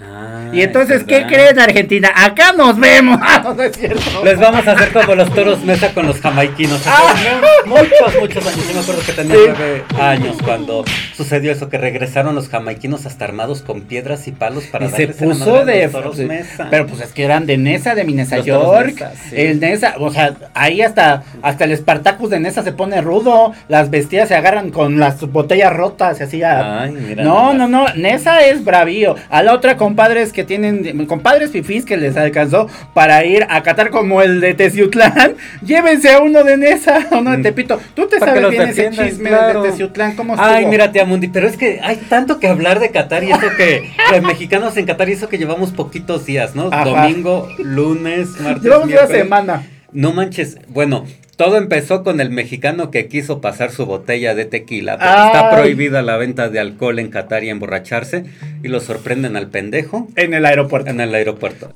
Ah, 0.00 0.50
y 0.52 0.62
entonces, 0.62 0.98
es 0.98 1.04
¿qué 1.04 1.26
creen, 1.26 1.58
Argentina? 1.58 2.10
Acá 2.14 2.52
nos 2.52 2.78
vemos. 2.78 3.18
no, 3.42 3.54
no 3.54 3.62
es 3.62 3.76
cierto. 3.76 4.24
Les 4.24 4.38
vamos 4.38 4.66
a 4.66 4.72
hacer 4.72 4.92
como 4.92 5.14
los 5.14 5.32
toros 5.34 5.64
mesa 5.64 5.92
con 5.92 6.06
los 6.06 6.20
jamaiquinos. 6.20 6.80
¿Se 6.80 6.88
Ah. 6.88 7.14
Muchos, 7.66 8.20
muchos 8.20 8.46
años. 8.46 8.68
Yo 8.68 8.74
me 8.74 8.80
acuerdo 8.80 9.02
que 9.04 9.12
tenía 9.12 9.34
Sí. 9.34 9.40
nueve 9.46 9.84
años 10.00 10.36
cuando 10.44 10.84
sucedió 11.16 11.52
eso, 11.52 11.68
que 11.68 11.78
regresaron 11.78 12.34
los 12.34 12.48
jamaiquinos 12.48 13.06
hasta 13.06 13.24
armados 13.24 13.62
con 13.62 13.82
piedras 13.82 14.26
y 14.28 14.32
palos 14.32 14.64
para 14.64 14.86
Y 14.86 14.90
se 14.90 15.08
puso 15.08 15.64
de. 15.64 15.82
los 15.84 15.92
toros 15.92 16.16
mesa. 16.18 16.68
Pero 16.70 16.86
pues 16.86 17.00
es 17.02 17.12
que 17.12 17.24
eran 17.24 17.46
de 17.46 17.58
Nesa, 17.58 17.94
de 17.94 18.04
toros 18.04 18.44
York. 18.46 18.86
Nesa, 18.94 19.12
sí. 19.28 19.34
El 19.36 19.60
Nesa, 19.60 19.94
o 19.98 20.10
sea, 20.10 20.34
ahí 20.54 20.80
hasta, 20.80 21.24
hasta 21.42 21.64
el 21.64 21.76
Spartacus 21.76 22.30
de 22.30 22.40
Nesa 22.40 22.62
se 22.62 22.72
pone 22.72 23.00
rudo. 23.00 23.52
Las 23.68 23.90
bestias 23.90 24.28
se 24.28 24.34
agarran 24.36 24.70
con 24.70 24.98
las 25.00 25.20
botellas 25.30 25.72
rotas 25.72 26.20
y 26.20 26.22
así. 26.22 26.42
a- 26.42 26.82
Ay, 26.82 26.92
mira 26.92 27.24
no, 27.24 27.52
no, 27.54 27.66
no. 27.68 27.86
Nesa 27.96 28.40
es 28.46 28.64
bravío. 28.64 29.16
A 29.28 29.42
la 29.42 29.52
otra, 29.54 29.76
compadres 29.88 30.32
que 30.32 30.44
tienen. 30.44 31.06
Compadres 31.06 31.50
fifís 31.50 31.84
que 31.84 31.96
les 31.96 32.16
alcanzó 32.16 32.68
para 32.94 33.24
ir 33.24 33.46
a 33.48 33.62
Qatar 33.62 33.90
como 33.90 34.22
el 34.22 34.40
de 34.40 34.54
Teciutlán. 34.54 35.34
Llévense 35.64 36.10
a 36.12 36.20
uno 36.20 36.44
de 36.44 36.56
Nesa, 36.56 37.06
a 37.10 37.16
uno 37.18 37.30
de 37.32 37.38
Mm. 37.38 37.42
Tepito. 37.42 37.80
Tú 37.94 38.06
te 38.06 38.18
Para 38.18 38.34
sabes 38.34 38.50
bien 38.50 38.68
ese 38.68 38.90
chisme 38.90 39.30
claro. 39.30 39.62
de 39.62 39.70
Teciutlán. 39.70 40.14
¿Cómo 40.16 40.34
estuvo? 40.34 40.48
Ay, 40.50 40.66
mira, 40.66 40.90
Mundi, 41.06 41.28
pero 41.28 41.46
es 41.48 41.56
que 41.56 41.80
hay 41.82 41.96
tanto 41.96 42.38
que 42.40 42.48
hablar 42.48 42.80
de 42.80 42.90
Qatar 42.90 43.24
y 43.24 43.30
eso 43.30 43.48
que 43.56 43.90
los 44.12 44.22
mexicanos 44.22 44.76
en 44.76 44.86
Qatar 44.86 45.08
y 45.08 45.12
eso 45.12 45.28
que 45.28 45.38
llevamos 45.38 45.70
poquitos 45.70 46.26
días, 46.26 46.54
¿no? 46.54 46.68
Ajá. 46.72 46.84
Domingo, 46.84 47.48
lunes, 47.58 48.28
martes, 48.40 48.62
Llevamos 48.62 48.88
una 48.88 49.06
semana. 49.06 49.62
No 49.92 50.12
manches, 50.12 50.58
bueno, 50.68 51.06
todo 51.36 51.56
empezó 51.56 52.04
con 52.04 52.20
el 52.20 52.30
mexicano 52.30 52.90
que 52.90 53.08
quiso 53.08 53.40
pasar 53.40 53.70
su 53.70 53.86
botella 53.86 54.34
de 54.34 54.44
tequila, 54.44 54.94
está 54.94 55.50
prohibida 55.50 56.02
la 56.02 56.16
venta 56.18 56.50
de 56.50 56.60
alcohol 56.60 56.98
en 56.98 57.08
Qatar 57.08 57.42
y 57.44 57.48
emborracharse, 57.48 58.24
y 58.62 58.68
lo 58.68 58.80
sorprenden 58.80 59.36
al 59.36 59.48
pendejo 59.48 60.08
En 60.16 60.34
el 60.34 60.44
aeropuerto. 60.44 60.90
en 60.90 61.00
el 61.00 61.14
aeropuerto. 61.14 61.70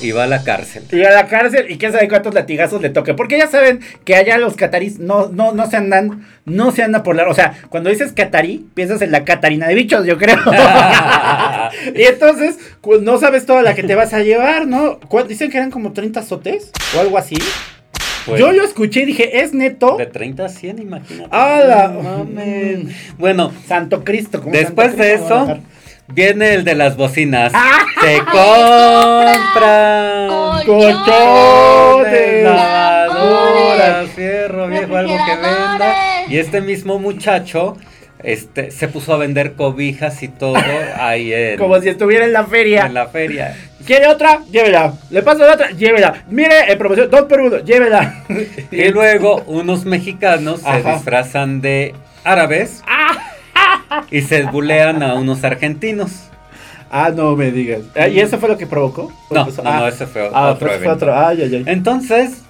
Y 0.00 0.10
va 0.12 0.24
a 0.24 0.26
la 0.26 0.42
cárcel. 0.42 0.84
Y 0.90 1.04
a 1.04 1.10
la 1.10 1.26
cárcel 1.28 1.70
y 1.70 1.78
quién 1.78 1.92
sabe 1.92 2.08
cuántos 2.08 2.34
latigazos 2.34 2.82
le 2.82 2.90
toque. 2.90 3.14
Porque 3.14 3.38
ya 3.38 3.46
saben 3.46 3.80
que 4.04 4.16
allá 4.16 4.38
los 4.38 4.54
catarís 4.54 4.98
no, 4.98 5.28
no, 5.28 5.52
no 5.52 5.70
se 5.70 5.76
andan, 5.76 6.26
no 6.44 6.72
se 6.72 6.82
andan 6.82 7.02
por 7.02 7.14
la. 7.14 7.28
O 7.28 7.34
sea, 7.34 7.54
cuando 7.68 7.90
dices 7.90 8.12
catarí, 8.12 8.66
piensas 8.74 9.00
en 9.02 9.12
la 9.12 9.24
Catarina 9.24 9.68
de 9.68 9.74
bichos, 9.74 10.04
yo 10.06 10.18
creo. 10.18 10.38
y 11.94 12.02
entonces, 12.02 12.58
pues, 12.80 13.02
no 13.02 13.18
sabes 13.18 13.46
toda 13.46 13.62
la 13.62 13.74
que 13.74 13.82
te 13.82 13.94
vas 13.94 14.12
a 14.12 14.20
llevar, 14.20 14.66
¿no? 14.66 14.98
¿Cuál- 15.08 15.28
Dicen 15.28 15.50
que 15.50 15.56
eran 15.58 15.70
como 15.70 15.92
30 15.92 16.20
azotes 16.20 16.70
o 16.96 17.00
algo 17.00 17.16
así. 17.16 17.36
Pues, 18.26 18.38
Yo 18.38 18.52
lo 18.52 18.64
escuché 18.64 19.00
y 19.00 19.06
dije, 19.06 19.40
¿es 19.40 19.52
neto? 19.52 19.96
De 19.96 20.06
30 20.06 20.44
a 20.44 20.48
100, 20.48 20.78
imagínate. 20.78 21.28
¡Hala! 21.34 21.92
Bueno, 23.18 23.52
Santo 23.66 24.04
Cristo. 24.04 24.40
como 24.40 24.52
Después 24.52 24.88
Santo 24.88 25.02
de 25.02 25.14
Cristo 25.14 25.34
a 25.34 25.42
eso. 25.54 25.62
Viene 26.12 26.54
el 26.54 26.64
de 26.64 26.74
las 26.74 26.96
bocinas. 26.96 27.52
¡Ah! 27.56 27.84
Se 28.00 28.18
compra 29.52 30.28
Colchones. 30.66 32.44
lavadoras, 32.44 34.10
fierro 34.10 34.68
viejo, 34.68 34.96
algo 34.96 35.16
que 35.24 35.34
venda. 35.36 35.94
Y 36.28 36.38
este 36.38 36.60
mismo 36.60 36.98
muchacho 36.98 37.76
este, 38.22 38.70
se 38.70 38.88
puso 38.88 39.12
a 39.14 39.16
vender 39.18 39.54
cobijas 39.54 40.22
y 40.22 40.28
todo 40.28 40.54
ahí 40.98 41.32
en, 41.32 41.58
Como 41.58 41.80
si 41.80 41.88
estuviera 41.88 42.24
en 42.24 42.32
la 42.32 42.44
feria. 42.44 42.86
en 42.86 42.94
la 42.94 43.08
feria. 43.08 43.56
¿Quiere 43.84 44.06
otra? 44.06 44.40
Llévela. 44.50 44.94
¿Le 45.10 45.22
paso 45.22 45.44
la 45.44 45.54
otra? 45.54 45.70
Llévela. 45.70 46.22
Mire, 46.28 46.70
en 46.70 46.78
promoción, 46.78 47.10
dos 47.10 47.22
por 47.22 47.40
uno, 47.40 47.58
llévela. 47.58 48.22
Y 48.70 48.88
luego 48.90 49.42
unos 49.46 49.84
mexicanos 49.84 50.60
se 50.60 50.82
disfrazan 50.88 51.60
de 51.60 51.94
árabes 52.24 52.82
y 54.10 54.22
se 54.22 54.44
bulean 54.44 55.02
a 55.02 55.14
unos 55.14 55.44
argentinos. 55.44 56.28
Ah, 56.90 57.10
no 57.14 57.34
me 57.36 57.50
digas. 57.50 57.80
Ah, 57.96 58.08
¿Y 58.08 58.20
eso 58.20 58.38
fue 58.38 58.48
lo 58.50 58.58
que 58.58 58.66
provocó? 58.66 59.10
No, 59.30 59.46
no, 59.46 59.52
ah, 59.64 59.80
no, 59.80 59.88
ese 59.88 60.06
fue 60.06 60.30
ah, 60.32 60.50
otro 60.50 60.70
evento. 60.70 60.92
otro. 60.92 61.18
Ay, 61.18 61.42
ay, 61.42 61.54
ay. 61.54 61.64
Entonces, 61.66 62.42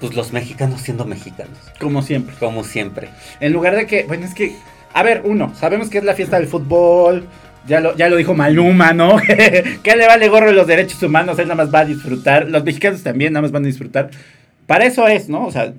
pues 0.00 0.14
los 0.14 0.32
mexicanos 0.32 0.82
siendo 0.82 1.06
mexicanos, 1.06 1.56
Como 1.80 2.02
siempre. 2.02 2.34
como 2.38 2.64
siempre. 2.64 3.08
En 3.40 3.52
lugar 3.52 3.74
de 3.74 3.86
que, 3.86 4.04
bueno, 4.04 4.26
es 4.26 4.34
que, 4.34 4.54
a 4.92 5.02
ver, 5.02 5.22
uno, 5.24 5.54
sabemos 5.54 5.88
que 5.88 5.98
es 5.98 6.04
la 6.04 6.14
fiesta 6.14 6.38
del 6.38 6.46
fútbol, 6.46 7.26
ya 7.66 7.80
lo, 7.80 7.96
ya 7.96 8.08
lo 8.08 8.16
dijo 8.16 8.34
Maluma, 8.34 8.92
¿no? 8.92 9.16
que 9.82 9.96
le 9.96 10.06
vale 10.06 10.28
gorro 10.28 10.52
los 10.52 10.66
derechos 10.66 11.02
humanos, 11.02 11.38
él 11.38 11.48
nada 11.48 11.64
más 11.64 11.74
va 11.74 11.80
a 11.80 11.84
disfrutar, 11.86 12.48
los 12.50 12.64
mexicanos 12.64 13.02
también 13.02 13.32
nada 13.32 13.42
más 13.42 13.52
van 13.52 13.64
a 13.64 13.66
disfrutar. 13.66 14.10
Para 14.66 14.84
eso 14.84 15.08
es, 15.08 15.28
¿no? 15.28 15.46
O 15.46 15.52
sea, 15.52 15.72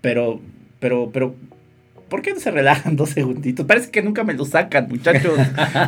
pero, 0.00 0.40
pero, 0.80 1.10
pero, 1.12 1.34
¿por 2.08 2.22
qué 2.22 2.32
no 2.32 2.40
se 2.40 2.50
relajan 2.50 2.96
dos 2.96 3.10
segunditos? 3.10 3.66
Parece 3.66 3.90
que 3.90 4.02
nunca 4.02 4.24
me 4.24 4.34
lo 4.34 4.44
sacan, 4.44 4.88
muchachos. 4.88 5.38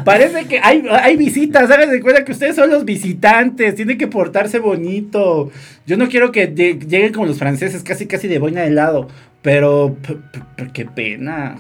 Parece 0.05 0.47
que 0.47 0.61
hay, 0.63 0.85
hay 0.91 1.17
visitas, 1.17 1.71
hagan 1.71 1.91
de 1.91 2.01
cuenta 2.01 2.25
que 2.25 2.33
ustedes 2.33 2.57
son 2.57 2.71
los 2.71 2.85
visitantes, 2.85 3.75
tienen 3.75 3.99
que 3.99 4.09
portarse 4.09 4.59
bonito. 4.59 5.51
Yo 5.87 5.97
no 5.97 6.09
quiero 6.09 6.33
que 6.33 6.49
lleguen 6.49 7.13
como 7.13 7.27
los 7.27 7.39
franceses, 7.39 7.83
casi 7.83 8.07
casi 8.07 8.29
de 8.29 8.39
boina 8.39 8.63
de 8.63 8.69
helado, 8.69 9.09
pero, 9.43 9.97
qué 10.73 10.85
pena. 10.85 11.59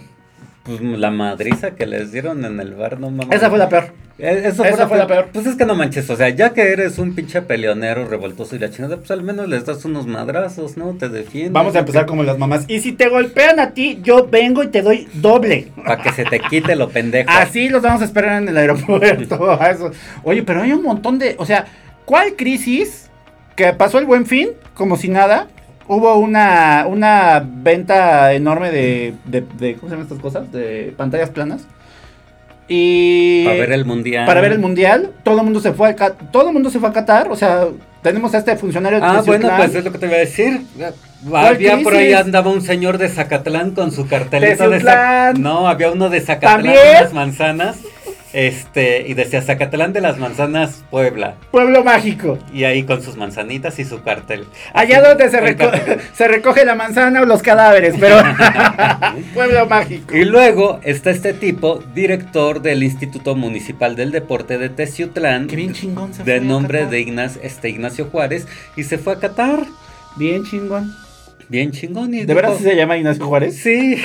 Pues 0.65 0.81
la 0.81 1.11
madriza 1.11 1.77
que 1.77 1.87
les 1.87 2.11
dieron 2.11 2.45
en 2.45 2.59
el 2.59 2.75
bar, 2.75 2.99
no 2.99 3.11
mames. 3.11 3.37
Esa 3.37 3.49
fue 3.49 3.59
la 3.59 3.69
peor. 3.69 4.06
Eh, 4.18 4.42
Eso 4.46 4.64
fue 4.64 4.96
la 4.96 5.06
peor. 5.06 5.28
Pues 5.32 5.46
es 5.46 5.56
que 5.56 5.66
no 5.66 5.75
manches, 5.75 6.08
o 6.08 6.16
sea, 6.16 6.30
ya 6.30 6.54
que 6.54 6.62
eres 6.73 6.99
un 6.99 7.14
pinche 7.14 7.42
peleonero 7.42 8.06
revoltoso 8.08 8.56
y 8.56 8.58
la 8.58 8.70
chingada, 8.70 8.96
pues 8.96 9.11
al 9.11 9.23
menos 9.23 9.46
les 9.49 9.66
das 9.66 9.85
unos 9.85 10.06
madrazos, 10.06 10.78
¿no? 10.78 10.94
Te 10.94 11.11
defiendes. 11.11 11.52
Vamos 11.52 11.76
a 11.76 11.80
empezar 11.80 12.06
como 12.06 12.23
las 12.23 12.38
mamás. 12.38 12.64
Y 12.66 12.80
si 12.80 12.92
te 12.92 13.08
golpean 13.08 13.61
a 13.61 13.73
ti, 13.73 14.00
yo 14.02 14.26
vengo 14.26 14.62
y 14.62 14.68
te 14.68 14.80
doy 14.80 15.06
doble. 15.14 15.68
Para 15.85 16.02
que 16.02 16.12
se 16.12 16.25
te 16.25 16.40
quite 16.40 16.76
lo 16.76 16.88
pendejo. 16.88 17.28
Así 17.30 17.68
los 17.68 17.82
vamos 17.82 18.00
a 18.00 18.06
esperar 18.06 18.40
en 18.42 18.49
el 18.49 18.56
aeropuerto. 18.56 19.58
eso. 19.70 19.90
Oye, 20.25 20.42
pero 20.42 20.62
hay 20.62 20.73
un 20.73 20.82
montón 20.82 21.18
de. 21.18 21.35
O 21.38 21.44
sea, 21.44 21.66
¿cuál 22.06 22.37
crisis 22.37 23.11
que 23.54 23.73
pasó 23.75 23.99
el 23.99 24.06
buen 24.06 24.25
fin? 24.25 24.49
Como 24.75 24.96
si 24.96 25.08
nada. 25.08 25.49
Hubo 25.88 26.16
una, 26.16 26.85
una 26.88 27.46
venta 27.46 28.32
enorme 28.32 28.73
de, 28.73 29.14
de, 29.25 29.44
de- 29.58 29.75
¿Cómo 29.76 29.88
se 29.88 29.94
llaman 29.94 30.02
estas 30.06 30.18
cosas? 30.18 30.50
De 30.50 30.92
pantallas 30.96 31.30
planas. 31.30 31.64
Y. 32.68 33.44
Para 33.44 33.58
ver 33.58 33.73
el 33.73 33.85
mundial. 33.85 34.26
Para 34.26 34.40
ver 34.40 34.52
el 34.52 34.58
mundial. 34.58 35.11
Todo 35.23 35.38
el 35.38 35.44
mundo 35.44 35.61
se 35.61 35.73
fue 35.73 35.90
a, 35.90 36.11
todo 36.11 36.49
el 36.49 36.52
mundo 36.52 36.70
se 36.70 36.80
fue 36.80 36.88
a 36.88 36.92
Qatar. 36.92 37.30
O 37.30 37.37
sea, 37.37 37.66
tenemos 38.02 38.35
a 38.35 38.38
este 38.38 38.56
funcionario 38.56 39.00
de 39.00 39.06
Ah, 39.06 39.23
bueno, 39.25 39.49
pues 39.56 39.75
es 39.75 39.85
lo 39.85 39.92
que 39.92 39.99
te 39.99 40.06
iba 40.06 40.16
a 40.16 40.20
decir. 40.20 40.62
Había 41.32 41.78
por 41.78 41.94
ahí 41.94 42.12
andaba 42.12 42.50
un 42.50 42.62
señor 42.62 42.99
de 42.99 43.08
Zacatlán 43.08 43.73
con 43.73 43.90
su 43.90 44.06
cartelito 44.06 44.64
de 44.64 44.78
Teciutlán. 44.78 45.42
No, 45.42 45.68
había 45.68 45.90
uno 45.90 46.08
de 46.08 46.20
Zacatlán 46.20 46.62
¿También? 46.62 46.75
de 46.75 47.02
las 47.02 47.12
manzanas. 47.12 47.78
Este, 48.37 49.09
y 49.09 49.14
decía 49.14 49.40
Zacatlán 49.40 49.95
de 49.95 50.02
las 50.02 50.19
manzanas, 50.19 50.85
Puebla. 50.90 51.37
Pueblo 51.50 51.83
mágico. 51.83 52.38
Y 52.52 52.64
ahí 52.64 52.83
con 52.83 53.00
sus 53.02 53.16
manzanitas 53.16 53.78
y 53.78 53.87
su 53.87 54.02
cartel. 54.02 54.45
Allá 54.75 54.99
Así, 54.99 55.09
donde 55.09 55.31
se, 55.31 55.38
el 55.38 55.45
reco- 55.57 55.71
cartel. 55.71 56.00
se 56.12 56.28
recoge 56.28 56.66
la 56.66 56.75
manzana 56.75 57.23
o 57.23 57.25
los 57.25 57.40
cadáveres, 57.43 57.95
pero 57.99 58.19
pueblo 59.35 59.64
mágico. 59.66 60.14
Y 60.14 60.26
luego 60.26 60.81
está 60.83 61.12
este 61.12 61.33
tipo, 61.33 61.83
director 61.95 62.61
del 62.61 62.83
Instituto 62.83 63.35
Municipal 63.37 63.97
del 63.97 64.11
Deporte 64.12 64.59
de 64.59 64.69
Teciutlán. 64.69 65.47
Qué 65.47 65.57
bien 65.57 65.73
chingón 65.73 66.12
se 66.12 66.23
De 66.23 66.37
fue 66.37 66.47
nombre 66.47 66.85
de 66.85 67.00
Ignacio, 67.00 67.40
este, 67.43 67.71
Ignacio 67.71 68.05
Juárez. 68.12 68.47
Y 68.76 68.83
se 68.85 68.99
fue 68.99 69.14
a 69.14 69.19
Qatar. 69.19 69.61
Bien 70.16 70.45
chingón. 70.45 70.93
Bien 71.49 71.71
chingón. 71.71 72.12
Y 72.15 72.25
¿De 72.25 72.35
verdad 72.35 72.50
dijo- 72.53 72.62
se 72.62 72.76
llama 72.76 72.97
Ignacio 72.97 73.25
Juárez? 73.26 73.57
Sí. 73.57 73.97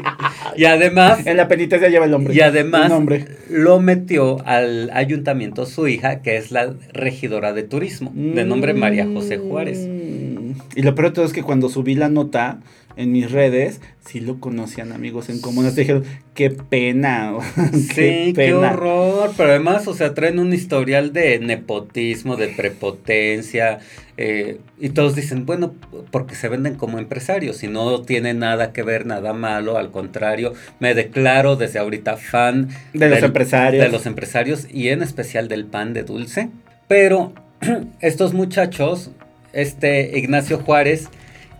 y 0.56 0.64
además, 0.64 1.26
En 1.26 1.36
la 1.36 1.48
penitencia 1.48 1.88
lleva 1.88 2.04
el 2.04 2.10
nombre. 2.10 2.34
y 2.34 2.40
además 2.40 2.88
nombre. 2.88 3.26
lo 3.50 3.80
metió 3.80 4.44
al 4.46 4.90
ayuntamiento 4.92 5.66
su 5.66 5.88
hija, 5.88 6.22
que 6.22 6.36
es 6.36 6.50
la 6.52 6.74
regidora 6.92 7.52
de 7.52 7.62
turismo, 7.64 8.12
de 8.14 8.44
nombre 8.44 8.74
María 8.74 9.06
José 9.12 9.38
Juárez. 9.38 9.86
Mm. 9.88 10.52
Y 10.76 10.82
lo 10.82 10.94
peor 10.94 11.08
de 11.08 11.14
todo 11.14 11.24
es 11.24 11.32
que 11.32 11.42
cuando 11.42 11.68
subí 11.68 11.94
la 11.94 12.08
nota 12.08 12.60
en 12.96 13.12
mis 13.12 13.30
redes, 13.30 13.80
sí 14.06 14.20
lo 14.20 14.38
conocían 14.40 14.92
amigos 14.92 15.28
en 15.28 15.40
comunas. 15.40 15.74
Dijeron, 15.74 16.04
qué 16.34 16.50
pena. 16.50 17.32
Sí, 17.94 18.32
qué, 18.34 18.54
horror, 18.54 19.32
pero 19.36 19.50
además, 19.50 19.86
o 19.88 19.94
sea, 19.94 20.14
traen 20.14 20.38
un 20.38 20.52
historial 20.52 21.12
de 21.12 21.38
nepotismo, 21.38 22.36
de 22.36 22.48
prepotencia, 22.48 23.78
eh, 24.16 24.58
y 24.78 24.90
todos 24.90 25.14
dicen, 25.14 25.46
bueno, 25.46 25.74
porque 26.10 26.34
se 26.34 26.48
venden 26.48 26.76
como 26.76 26.98
empresarios, 26.98 27.62
y 27.62 27.68
no 27.68 28.02
tiene 28.02 28.34
nada 28.34 28.72
que 28.72 28.82
ver, 28.82 29.06
nada 29.06 29.32
malo, 29.32 29.76
al 29.76 29.90
contrario, 29.90 30.52
me 30.78 30.94
declaro 30.94 31.56
desde 31.56 31.78
ahorita 31.78 32.16
fan 32.16 32.68
De 32.92 33.08
los 33.08 33.22
empresarios. 33.22 33.84
de 33.84 33.90
los 33.90 34.06
empresarios 34.06 34.66
y 34.72 34.88
en 34.88 35.02
especial 35.02 35.48
del 35.48 35.64
pan 35.64 35.94
de 35.94 36.04
dulce, 36.04 36.50
pero 36.88 37.32
estos 38.00 38.34
muchachos, 38.34 39.10
este 39.52 40.18
Ignacio 40.18 40.58
Juárez 40.58 41.08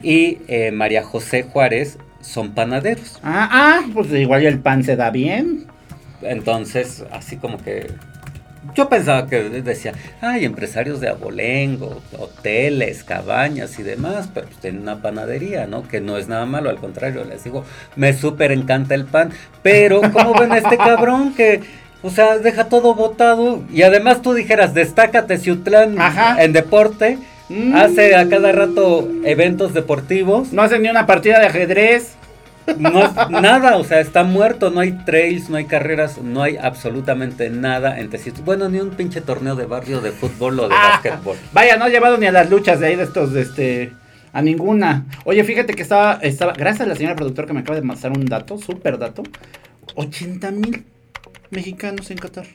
y 0.05 0.39
eh, 0.49 0.71
María 0.71 1.03
José 1.03 1.43
Juárez, 1.43 1.99
son 2.21 2.53
panaderos. 2.53 3.19
Ah, 3.23 3.49
ah, 3.51 3.81
pues 3.93 4.11
igual 4.13 4.45
el 4.47 4.61
pan 4.61 4.85
se 4.85 4.97
da 4.97 5.11
bien. 5.11 5.67
Entonces, 6.23 7.05
así 7.11 7.37
como 7.37 7.59
que 7.59 7.89
yo 8.75 8.89
pensaba 8.89 9.27
que 9.27 9.43
decía, 9.43 9.93
hay 10.21 10.45
empresarios 10.45 11.01
de 11.01 11.09
abolengo, 11.09 12.03
hoteles, 12.19 13.05
cabañas 13.05 13.79
y 13.79 13.83
demás, 13.83 14.29
pero 14.33 14.47
pues 14.47 14.59
tienen 14.59 14.83
una 14.83 15.03
panadería, 15.03 15.67
¿no? 15.67 15.87
Que 15.87 16.01
no 16.01 16.17
es 16.17 16.29
nada 16.29 16.47
malo, 16.47 16.71
al 16.71 16.79
contrario, 16.79 17.25
les 17.25 17.45
digo, 17.45 17.65
me 17.97 18.15
súper 18.15 18.53
encanta 18.53 18.95
el 18.95 19.05
pan, 19.05 19.31
pero 19.63 20.01
¿cómo 20.13 20.35
ven 20.35 20.53
a 20.53 20.59
este 20.59 20.79
cabrón 20.79 21.35
que, 21.35 21.61
o 22.03 22.11
sea, 22.11 22.39
deja 22.39 22.69
todo 22.69 22.95
botado? 22.95 23.63
Y 23.71 23.83
además 23.83 24.23
tú 24.23 24.33
dijeras, 24.33 24.73
destácate 24.73 25.37
Ciutlán 25.39 26.01
Ajá. 26.01 26.43
en 26.43 26.53
deporte, 26.53 27.19
Mm. 27.49 27.75
hace 27.75 28.17
a 28.17 28.29
cada 28.29 28.53
rato 28.53 29.07
eventos 29.25 29.75
deportivos, 29.75 30.53
No 30.53 30.63
hacen 30.63 30.83
ni 30.83 30.89
una 30.89 31.07
partida 31.07 31.41
de 31.41 31.47
ajedrez. 31.47 32.15
no 32.79 33.05
es 33.05 33.13
nada, 33.31 33.77
o 33.77 33.85
sea, 33.85 34.01
está 34.01 34.25
muerto, 34.25 34.71
no 34.71 34.81
hay 34.81 34.93
trails, 35.05 35.51
no 35.51 35.57
hay 35.57 35.67
carreras, 35.67 36.17
no 36.23 36.43
hay 36.43 36.57
absolutamente 36.57 37.51
nada 37.51 38.01
en. 38.01 38.11
Bueno, 38.45 38.71
ni 38.71 38.79
un 38.79 38.91
pinche 38.91 39.21
torneo 39.21 39.55
de 39.55 39.67
barrio 39.67 40.01
de 40.01 40.13
fútbol 40.13 40.61
o 40.61 40.69
de 40.69 40.75
Ah, 40.75 41.01
básquetbol. 41.03 41.37
Vaya, 41.53 41.77
no 41.77 41.85
ha 41.85 41.89
llevado 41.91 42.17
ni 42.17 42.25
a 42.27 42.33
las 42.33 42.49
luchas 42.49 42.81
de 42.81 42.87
ahí 42.87 42.97
de 42.97 43.03
estos, 43.05 43.33
de 43.35 43.43
este, 43.43 43.93
a 44.33 44.41
ninguna. 44.41 45.05
Oye, 45.25 45.45
fíjate 45.45 45.75
que 45.75 45.83
estaba, 45.83 46.19
estaba, 46.23 46.55
gracias 46.55 46.83
a 46.83 46.87
la 46.87 46.97
señora 46.97 47.17
productora 47.17 47.47
que 47.47 47.53
me 47.53 47.61
acaba 47.61 47.79
de 47.79 47.87
pasar 47.87 48.13
un 48.13 48.25
dato, 48.25 48.57
súper 48.57 48.97
dato, 48.99 49.23
80 49.95 50.51
mil 50.53 50.85
mexicanos 51.51 52.11
en 52.11 52.17
Qatar. 52.17 52.47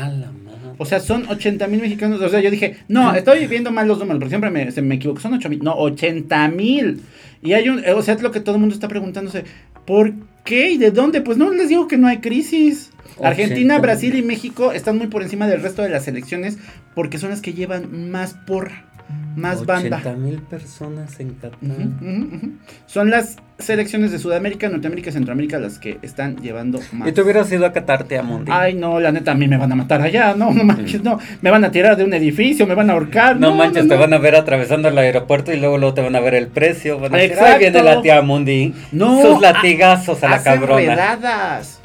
A 0.00 0.08
la 0.08 0.32
madre. 0.32 0.50
O 0.78 0.86
sea, 0.86 0.98
son 0.98 1.28
80 1.28 1.66
mil 1.66 1.80
mexicanos. 1.80 2.20
O 2.20 2.28
sea, 2.28 2.40
yo 2.40 2.50
dije, 2.50 2.78
no, 2.88 3.14
estoy 3.14 3.46
viendo 3.46 3.70
mal 3.70 3.86
los 3.86 3.98
números, 3.98 4.18
porque 4.18 4.30
siempre 4.30 4.50
me, 4.50 4.70
se 4.70 4.80
me 4.80 4.94
equivoco. 4.94 5.20
Son 5.20 5.34
8 5.34 5.48
mil. 5.50 5.60
No, 5.62 5.74
80 5.74 6.48
mil. 6.48 7.02
Y 7.42 7.52
hay 7.52 7.68
un, 7.68 7.82
o 7.84 8.02
sea, 8.02 8.14
es 8.14 8.22
lo 8.22 8.30
que 8.30 8.40
todo 8.40 8.54
el 8.54 8.60
mundo 8.60 8.74
está 8.74 8.88
preguntándose. 8.88 9.44
¿Por 9.86 10.14
qué 10.44 10.70
y 10.70 10.78
de 10.78 10.90
dónde? 10.90 11.20
Pues 11.20 11.36
no 11.36 11.50
les 11.50 11.68
digo 11.68 11.86
que 11.86 11.98
no 11.98 12.08
hay 12.08 12.18
crisis. 12.18 12.90
Argentina, 13.22 13.74
80,000. 13.74 13.80
Brasil 13.82 14.16
y 14.16 14.22
México 14.22 14.72
están 14.72 14.96
muy 14.96 15.08
por 15.08 15.22
encima 15.22 15.46
del 15.46 15.60
resto 15.60 15.82
de 15.82 15.90
las 15.90 16.08
elecciones 16.08 16.56
porque 16.94 17.18
son 17.18 17.30
las 17.30 17.40
que 17.40 17.52
llevan 17.52 18.10
más 18.10 18.34
porra, 18.34 18.89
más 19.36 19.64
banda. 19.64 19.98
80 19.98 20.16
mil 20.18 20.38
personas 20.42 21.18
en 21.20 21.36
ujú. 21.62 22.52
Son 22.86 23.10
las 23.10 23.36
selecciones 23.58 24.10
de 24.10 24.18
Sudamérica, 24.18 24.68
Norteamérica 24.68 25.10
y 25.10 25.12
Centroamérica 25.12 25.58
las 25.58 25.78
que 25.78 25.98
están 26.02 26.36
llevando 26.36 26.80
más. 26.92 27.08
Y 27.08 27.12
te 27.12 27.22
hubieras 27.22 27.50
ido 27.52 27.66
a 27.66 27.72
Qatar, 27.72 28.04
te 28.04 28.20
Mundi. 28.22 28.50
Ay, 28.52 28.74
no, 28.74 28.98
la 29.00 29.12
neta, 29.12 29.32
a 29.32 29.34
mí 29.34 29.46
me 29.48 29.56
van 29.56 29.70
a 29.72 29.76
matar 29.76 30.00
allá, 30.02 30.34
no, 30.34 30.52
no 30.52 30.64
manches, 30.64 31.02
no, 31.02 31.18
me 31.42 31.50
van 31.50 31.64
a 31.64 31.70
tirar 31.70 31.96
de 31.96 32.04
un 32.04 32.12
edificio, 32.14 32.66
me 32.66 32.74
van 32.74 32.90
a 32.90 32.94
ahorcar. 32.94 33.38
no, 33.38 33.54
manches, 33.54 33.86
te 33.88 33.96
van 33.96 34.12
a 34.12 34.18
ver 34.18 34.34
atravesando 34.34 34.88
el 34.88 34.98
aeropuerto 34.98 35.52
y 35.52 35.58
luego, 35.60 35.78
luego 35.78 35.94
te 35.94 36.02
van 36.02 36.16
a 36.16 36.20
ver 36.20 36.34
el 36.34 36.48
precio. 36.48 36.98
Van 36.98 37.14
a 37.14 37.18
decir, 37.18 37.32
Exacto. 37.32 37.52
"Ay, 37.54 37.58
viene 37.60 37.82
la 37.82 38.02
tía 38.02 38.22
Mundi. 38.22 38.74
No, 38.92 39.22
Sus 39.22 39.40
latigazos 39.40 40.22
a 40.24 40.28
la 40.28 40.42
cabrona. 40.42 40.80
redadas. 40.80 41.79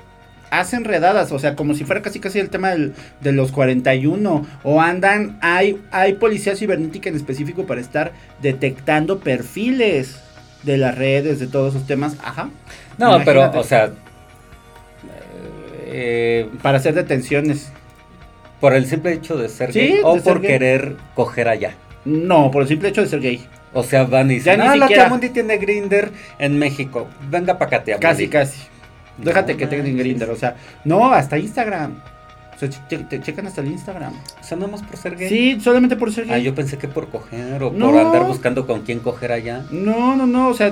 Hacen 0.59 0.83
redadas, 0.85 1.31
o 1.31 1.39
sea, 1.39 1.55
como 1.55 1.73
si 1.73 1.83
fuera 1.85 2.01
casi 2.01 2.19
casi 2.19 2.39
el 2.39 2.49
tema 2.49 2.69
del- 2.71 2.93
de 3.21 3.31
los 3.31 3.51
41. 3.51 4.45
O 4.63 4.81
andan, 4.81 5.37
hay, 5.41 5.81
hay 5.91 6.13
policía 6.13 6.55
cibernética 6.55 7.09
en 7.09 7.15
específico 7.15 7.65
para 7.65 7.81
estar 7.81 8.11
detectando 8.41 9.19
perfiles 9.19 10.17
de 10.63 10.77
las 10.77 10.95
redes, 10.97 11.39
de 11.39 11.47
todos 11.47 11.75
esos 11.75 11.87
temas. 11.87 12.15
Ajá. 12.23 12.49
No, 12.97 13.21
pero, 13.25 13.51
o 13.53 13.63
sea. 13.63 13.91
eh, 15.87 16.49
Para 16.61 16.77
hacer 16.77 16.93
detenciones. 16.93 17.71
por 18.61 18.73
el 18.73 18.85
simple 18.87 19.13
hecho 19.13 19.37
de 19.37 19.49
ser 19.49 19.73
Sí, 19.73 19.79
gay 19.79 19.99
o 20.03 20.17
por 20.17 20.41
gay. 20.41 20.51
querer 20.51 20.95
coger 21.13 21.47
allá. 21.49 21.75
No, 22.05 22.49
por 22.51 22.63
el 22.63 22.67
simple 22.67 22.89
hecho 22.89 23.01
de 23.01 23.07
ser 23.07 23.19
gay. 23.19 23.45
O 23.73 23.83
sea, 23.83 24.05
van 24.05 24.31
y 24.31 24.35
dicen, 24.35 24.57
Ya 24.57 24.63
ni 24.63 24.69
ah, 24.69 24.75
la 24.77 24.85
siquiera- 24.85 25.03
tía 25.03 25.09
Mundi 25.09 25.29
tiene 25.29 25.57
Grinder 25.57 26.09
en 26.39 26.57
México. 26.57 27.07
Venga 27.29 27.57
para 27.59 27.77
acá, 27.77 27.97
Casi, 27.99 28.23
Mundi". 28.23 28.27
casi. 28.29 28.59
Déjate 29.17 29.53
No 29.53 29.59
que 29.59 29.67
tengan 29.67 29.85
manches. 29.87 29.99
Grindr, 30.05 30.29
o 30.29 30.35
sea, 30.35 30.55
no, 30.83 31.11
hasta 31.13 31.37
Instagram. 31.37 31.95
O 32.55 32.57
sea, 32.59 32.69
te 32.69 33.21
checan 33.21 33.47
hasta 33.47 33.59
el 33.61 33.67
Instagram. 33.67 34.13
O 34.13 34.43
sea, 34.43 34.55
nada 34.57 34.71
más 34.71 34.81
por 34.81 34.95
ser 34.95 35.17
gay. 35.17 35.27
Sí, 35.29 35.59
solamente 35.61 35.95
por 35.97 36.11
ser 36.13 36.25
gay. 36.25 36.35
Ah, 36.35 36.37
yo 36.39 36.55
pensé 36.55 36.77
que 36.77 36.87
por 36.87 37.09
coger 37.09 37.61
o 37.61 37.71
No. 37.71 37.91
por 37.91 37.99
andar 37.99 38.23
buscando 38.25 38.65
con 38.65 38.83
quién 38.83 38.99
coger 38.99 39.31
allá. 39.33 39.65
No, 39.71 40.15
no, 40.15 40.25
no, 40.25 40.47
o 40.49 40.53
sea, 40.53 40.71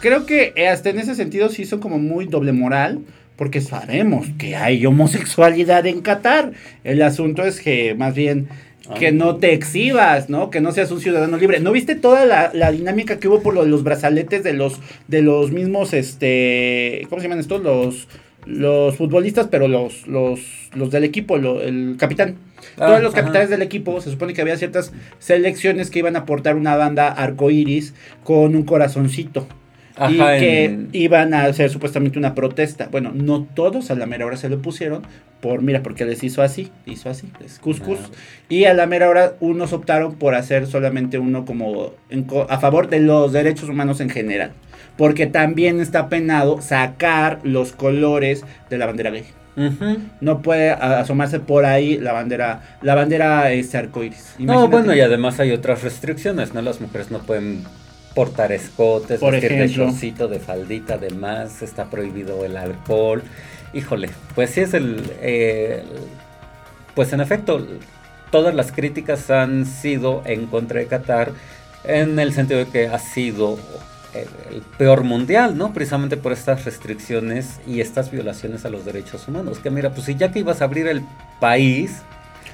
creo 0.00 0.26
que 0.26 0.52
hasta 0.68 0.90
en 0.90 0.98
ese 0.98 1.14
sentido 1.14 1.48
sí 1.48 1.64
son 1.64 1.78
como 1.78 1.98
muy 1.98 2.26
doble 2.26 2.52
moral, 2.52 3.00
porque 3.36 3.60
sabemos 3.60 4.26
que 4.36 4.56
hay 4.56 4.84
homosexualidad 4.84 5.86
en 5.86 6.00
Qatar. 6.00 6.52
El 6.82 7.02
asunto 7.02 7.44
es 7.44 7.60
que 7.60 7.94
más 7.94 8.14
bien 8.14 8.48
que 8.98 9.12
no 9.12 9.36
te 9.36 9.52
exhibas, 9.54 10.28
¿no? 10.28 10.50
Que 10.50 10.60
no 10.60 10.72
seas 10.72 10.90
un 10.90 11.00
ciudadano 11.00 11.36
libre. 11.36 11.60
¿No 11.60 11.72
viste 11.72 11.94
toda 11.94 12.26
la, 12.26 12.50
la 12.52 12.72
dinámica 12.72 13.18
que 13.18 13.28
hubo 13.28 13.40
por 13.40 13.54
lo 13.54 13.62
de 13.64 13.68
los 13.70 13.84
brazaletes 13.84 14.42
de 14.42 14.52
los 14.54 14.80
de 15.08 15.22
los 15.22 15.50
mismos 15.52 15.92
este, 15.92 17.06
¿cómo 17.08 17.20
se 17.20 17.26
llaman 17.28 17.40
estos? 17.40 17.62
Los 17.62 18.08
los 18.44 18.96
futbolistas, 18.96 19.46
pero 19.48 19.68
los 19.68 20.06
los 20.08 20.40
los 20.74 20.90
del 20.90 21.04
equipo, 21.04 21.38
lo- 21.38 21.62
el 21.62 21.94
capitán. 21.96 22.36
Ah, 22.76 22.86
Todos 22.86 23.02
los 23.02 23.12
ajá. 23.14 23.22
capitanes 23.22 23.50
del 23.50 23.62
equipo, 23.62 24.00
se 24.00 24.10
supone 24.10 24.34
que 24.34 24.40
había 24.40 24.56
ciertas 24.56 24.92
selecciones 25.20 25.90
que 25.90 26.00
iban 26.00 26.16
a 26.16 26.20
aportar 26.20 26.56
una 26.56 26.74
banda 26.76 27.08
arcoíris 27.08 27.94
con 28.24 28.56
un 28.56 28.64
corazoncito. 28.64 29.46
Y 30.10 30.16
que 30.16 30.64
en- 30.64 30.88
iban 30.92 31.34
a 31.34 31.44
hacer 31.44 31.70
supuestamente 31.70 32.18
una 32.18 32.34
protesta. 32.34 32.88
Bueno, 32.90 33.12
no 33.14 33.44
todos 33.54 33.90
a 33.90 33.94
la 33.94 34.06
mera 34.06 34.26
hora 34.26 34.36
se 34.36 34.48
lo 34.48 34.60
pusieron. 34.60 35.02
Por, 35.40 35.60
mira, 35.60 35.82
porque 35.82 36.04
les 36.04 36.22
hizo 36.22 36.40
así, 36.40 36.70
hizo 36.86 37.10
así, 37.10 37.28
es 37.44 37.58
cuscus. 37.58 37.98
Ah. 38.04 38.08
Y 38.48 38.64
a 38.66 38.74
la 38.74 38.86
mera 38.86 39.08
hora 39.08 39.32
unos 39.40 39.72
optaron 39.72 40.14
por 40.14 40.36
hacer 40.36 40.68
solamente 40.68 41.18
uno 41.18 41.44
como 41.44 41.94
en 42.10 42.26
a 42.48 42.58
favor 42.58 42.88
de 42.88 43.00
los 43.00 43.32
derechos 43.32 43.68
humanos 43.68 44.00
en 44.00 44.08
general. 44.10 44.52
Porque 44.96 45.26
también 45.26 45.80
está 45.80 46.08
penado 46.08 46.60
sacar 46.60 47.40
los 47.42 47.72
colores 47.72 48.44
de 48.70 48.78
la 48.78 48.86
bandera 48.86 49.10
gay. 49.10 49.24
No 50.20 50.40
puede 50.42 50.70
asomarse 50.70 51.40
por 51.40 51.64
ahí 51.66 51.98
la 51.98 52.12
bandera, 52.12 52.78
la 52.80 52.94
bandera 52.94 53.50
este 53.52 53.78
arcoíris. 53.78 54.34
No, 54.38 54.68
bueno, 54.68 54.94
y 54.94 55.00
además 55.00 55.40
hay 55.40 55.50
otras 55.50 55.82
restricciones, 55.82 56.54
¿no? 56.54 56.62
Las 56.62 56.80
mujeres 56.80 57.10
no 57.10 57.18
pueden 57.18 57.64
portar 58.14 58.52
escotes, 58.52 59.20
Por 59.20 59.32
vestir 59.32 59.52
ejemplo. 59.52 59.84
de 59.84 59.90
shortcito, 59.90 60.28
de 60.28 60.38
faldita, 60.40 60.98
demás, 60.98 61.62
está 61.62 61.86
prohibido 61.90 62.44
el 62.44 62.56
alcohol. 62.56 63.22
Híjole, 63.72 64.10
pues 64.34 64.50
sí 64.50 64.60
es 64.60 64.74
el... 64.74 65.02
eh, 65.20 65.82
pues 66.94 67.12
en 67.12 67.20
efecto, 67.20 67.66
todas 68.30 68.54
las 68.54 68.70
críticas 68.72 69.30
han 69.30 69.64
sido 69.66 70.22
en 70.26 70.46
contra 70.46 70.80
de 70.80 70.86
Qatar 70.86 71.32
en 71.84 72.18
el 72.18 72.32
sentido 72.34 72.60
de 72.60 72.66
que 72.66 72.86
ha 72.88 72.98
sido 72.98 73.58
el, 74.14 74.54
el 74.54 74.62
peor 74.76 75.04
mundial, 75.04 75.56
¿no? 75.56 75.72
Precisamente 75.72 76.18
por 76.18 76.32
estas 76.32 76.66
restricciones 76.66 77.60
y 77.66 77.80
estas 77.80 78.10
violaciones 78.10 78.66
a 78.66 78.70
los 78.70 78.84
derechos 78.84 79.26
humanos. 79.26 79.58
Que 79.58 79.70
mira, 79.70 79.90
pues 79.94 80.04
si 80.06 80.16
ya 80.16 80.30
que 80.30 80.40
ibas 80.40 80.60
a 80.60 80.64
abrir 80.64 80.86
el 80.86 81.02
país, 81.40 82.02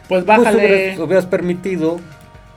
Pues 0.08 0.22
pues 0.24 0.24
bájale. 0.24 0.58
hubieras, 0.66 0.98
hubieras 1.00 1.26
permitido 1.26 2.00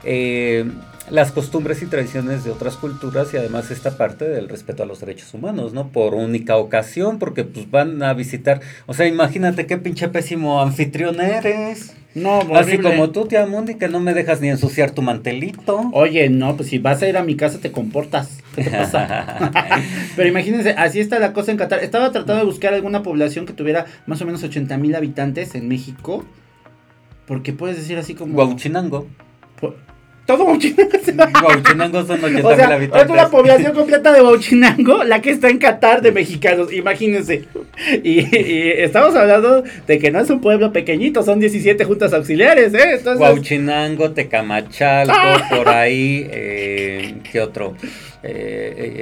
eh, 0.03 0.65
las 1.11 1.33
costumbres 1.33 1.81
y 1.83 1.87
tradiciones 1.87 2.45
de 2.45 2.51
otras 2.51 2.77
culturas 2.77 3.33
y 3.33 3.37
además 3.37 3.69
esta 3.69 3.97
parte 3.97 4.27
del 4.27 4.47
respeto 4.47 4.83
a 4.83 4.85
los 4.85 5.01
derechos 5.01 5.33
humanos, 5.33 5.73
¿no? 5.73 5.89
Por 5.89 6.15
única 6.15 6.55
ocasión, 6.55 7.19
porque 7.19 7.43
pues 7.43 7.69
van 7.69 8.01
a 8.01 8.13
visitar, 8.13 8.61
o 8.85 8.93
sea, 8.93 9.07
imagínate 9.07 9.67
qué 9.67 9.77
pinche 9.77 10.07
pésimo 10.07 10.61
anfitrión 10.61 11.19
eres. 11.19 11.93
no, 12.15 12.39
Así 12.39 12.51
horrible. 12.53 12.89
como 12.91 13.09
tú, 13.11 13.25
tía 13.25 13.45
Mundi, 13.45 13.75
que 13.75 13.89
no 13.89 13.99
me 13.99 14.13
dejas 14.13 14.39
ni 14.39 14.49
ensuciar 14.49 14.91
tu 14.91 15.01
mantelito. 15.01 15.89
Oye, 15.91 16.29
no, 16.29 16.55
pues 16.55 16.69
si 16.69 16.79
vas 16.79 17.01
a 17.01 17.09
ir 17.09 17.17
a 17.17 17.23
mi 17.23 17.35
casa 17.35 17.59
te 17.59 17.73
comportas. 17.73 18.39
¿Qué 18.55 18.63
te 18.63 18.71
pasa? 18.71 19.51
Pero 20.15 20.29
imagínense, 20.29 20.71
así 20.77 21.01
está 21.01 21.19
la 21.19 21.33
cosa 21.33 21.51
en 21.51 21.57
Qatar. 21.57 21.83
Estaba 21.83 22.11
tratando 22.11 22.39
de 22.39 22.45
buscar 22.45 22.73
alguna 22.73 23.03
población 23.03 23.45
que 23.45 23.53
tuviera 23.53 23.85
más 24.07 24.21
o 24.21 24.25
menos 24.25 24.43
80 24.43 24.77
mil 24.77 24.95
habitantes 24.95 25.55
en 25.55 25.67
México. 25.67 26.25
Porque 27.27 27.53
puedes 27.53 27.77
decir 27.77 27.97
así 27.97 28.13
como... 28.15 28.33
Guauchinango. 28.33 29.07
Todo 30.25 30.45
Bauchinango. 30.45 31.39
Guauchinango 31.41 32.05
son 32.05 32.23
80 32.23 32.47
O 32.47 32.49
mil 32.49 32.55
sea, 32.57 32.75
habitantes. 32.75 33.05
es 33.05 33.09
una 33.11 33.29
población 33.29 33.73
completa 33.73 34.13
de 34.13 34.21
Bauchinango, 34.21 35.03
la 35.03 35.21
que 35.21 35.31
está 35.31 35.49
en 35.49 35.57
Qatar 35.57 36.01
de 36.01 36.11
mexicanos, 36.11 36.71
imagínense. 36.71 37.45
Y, 38.03 38.19
y 38.35 38.69
estamos 38.77 39.15
hablando 39.15 39.63
de 39.87 39.99
que 39.99 40.11
no 40.11 40.19
es 40.19 40.29
un 40.29 40.39
pueblo 40.39 40.71
pequeñito, 40.71 41.23
son 41.23 41.39
17 41.39 41.83
juntas 41.85 42.13
auxiliares, 42.13 42.73
¿eh? 42.73 42.97
Entonces, 42.97 43.19
Tecamachalco, 44.13 45.13
por 45.49 45.69
ahí, 45.69 46.27
eh, 46.31 47.15
¿qué 47.31 47.41
otro? 47.41 47.75
Eh, 48.23 48.73
eh, 48.77 48.93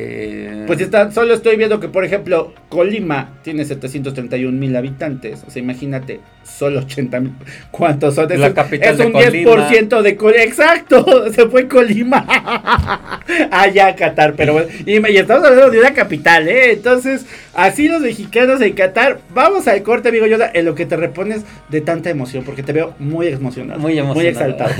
eh, 0.61 0.63
Pues 0.65 0.79
está, 0.79 1.11
solo 1.11 1.33
estoy 1.33 1.57
viendo 1.57 1.79
que, 1.81 1.89
por 1.89 2.05
ejemplo, 2.05 2.53
Colima 2.69 3.37
tiene 3.43 3.65
731 3.65 4.57
mil 4.57 4.73
habitantes. 4.77 5.43
O 5.45 5.51
sea, 5.51 5.61
imagínate, 5.61 6.21
solo 6.43 6.79
80 6.79 7.19
mil. 7.19 7.33
¿Cuántos 7.69 8.15
son? 8.15 8.31
Es 8.31 8.39
La 8.39 8.47
un- 8.47 8.53
capital 8.53 8.91
es 8.93 8.97
de 8.97 9.05
un 9.07 9.11
Colima. 9.11 9.31
10% 9.67 10.01
de 10.01 10.15
Colima. 10.15 10.43
Exacto, 10.43 11.31
se 11.33 11.47
fue 11.47 11.67
Colima. 11.67 12.25
Allá, 13.51 13.95
Qatar. 13.95 14.35
Pero 14.35 14.53
bueno, 14.53 14.69
y, 14.85 14.93
y 15.11 15.17
estamos 15.17 15.43
hablando 15.45 15.69
de 15.71 15.79
una 15.79 15.93
capital, 15.93 16.47
¿eh? 16.47 16.71
Entonces, 16.71 17.25
así 17.53 17.87
los 17.89 18.01
mexicanos 18.01 18.61
en 18.61 18.73
Qatar. 18.73 19.19
Vamos 19.33 19.67
al 19.67 19.83
corte, 19.83 20.09
amigo 20.09 20.27
Yoda, 20.27 20.49
en 20.53 20.63
lo 20.65 20.75
que 20.75 20.85
te 20.85 20.95
repones 20.95 21.41
de 21.69 21.81
tanta 21.81 22.09
emoción, 22.09 22.43
porque 22.45 22.63
te 22.63 22.71
veo 22.73 22.93
muy 22.99 23.27
emocionado. 23.27 23.79
muy 23.81 23.99
emocionado. 23.99 24.29
exaltado. 24.29 24.71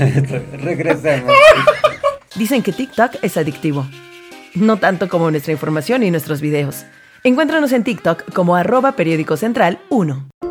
Regresemos. 0.64 1.30
Dicen 2.36 2.62
que 2.62 2.72
TikTok 2.72 3.16
es 3.22 3.36
adictivo. 3.36 3.86
No 4.54 4.78
tanto 4.78 5.08
como 5.08 5.30
nuestra 5.30 5.52
información 5.52 6.02
y 6.02 6.10
nuestros 6.10 6.40
videos. 6.40 6.84
Encuéntranos 7.22 7.72
en 7.72 7.84
TikTok 7.84 8.32
como 8.32 8.56
arroba 8.56 8.92
periódico 8.92 9.36
central 9.36 9.78
1. 9.90 10.49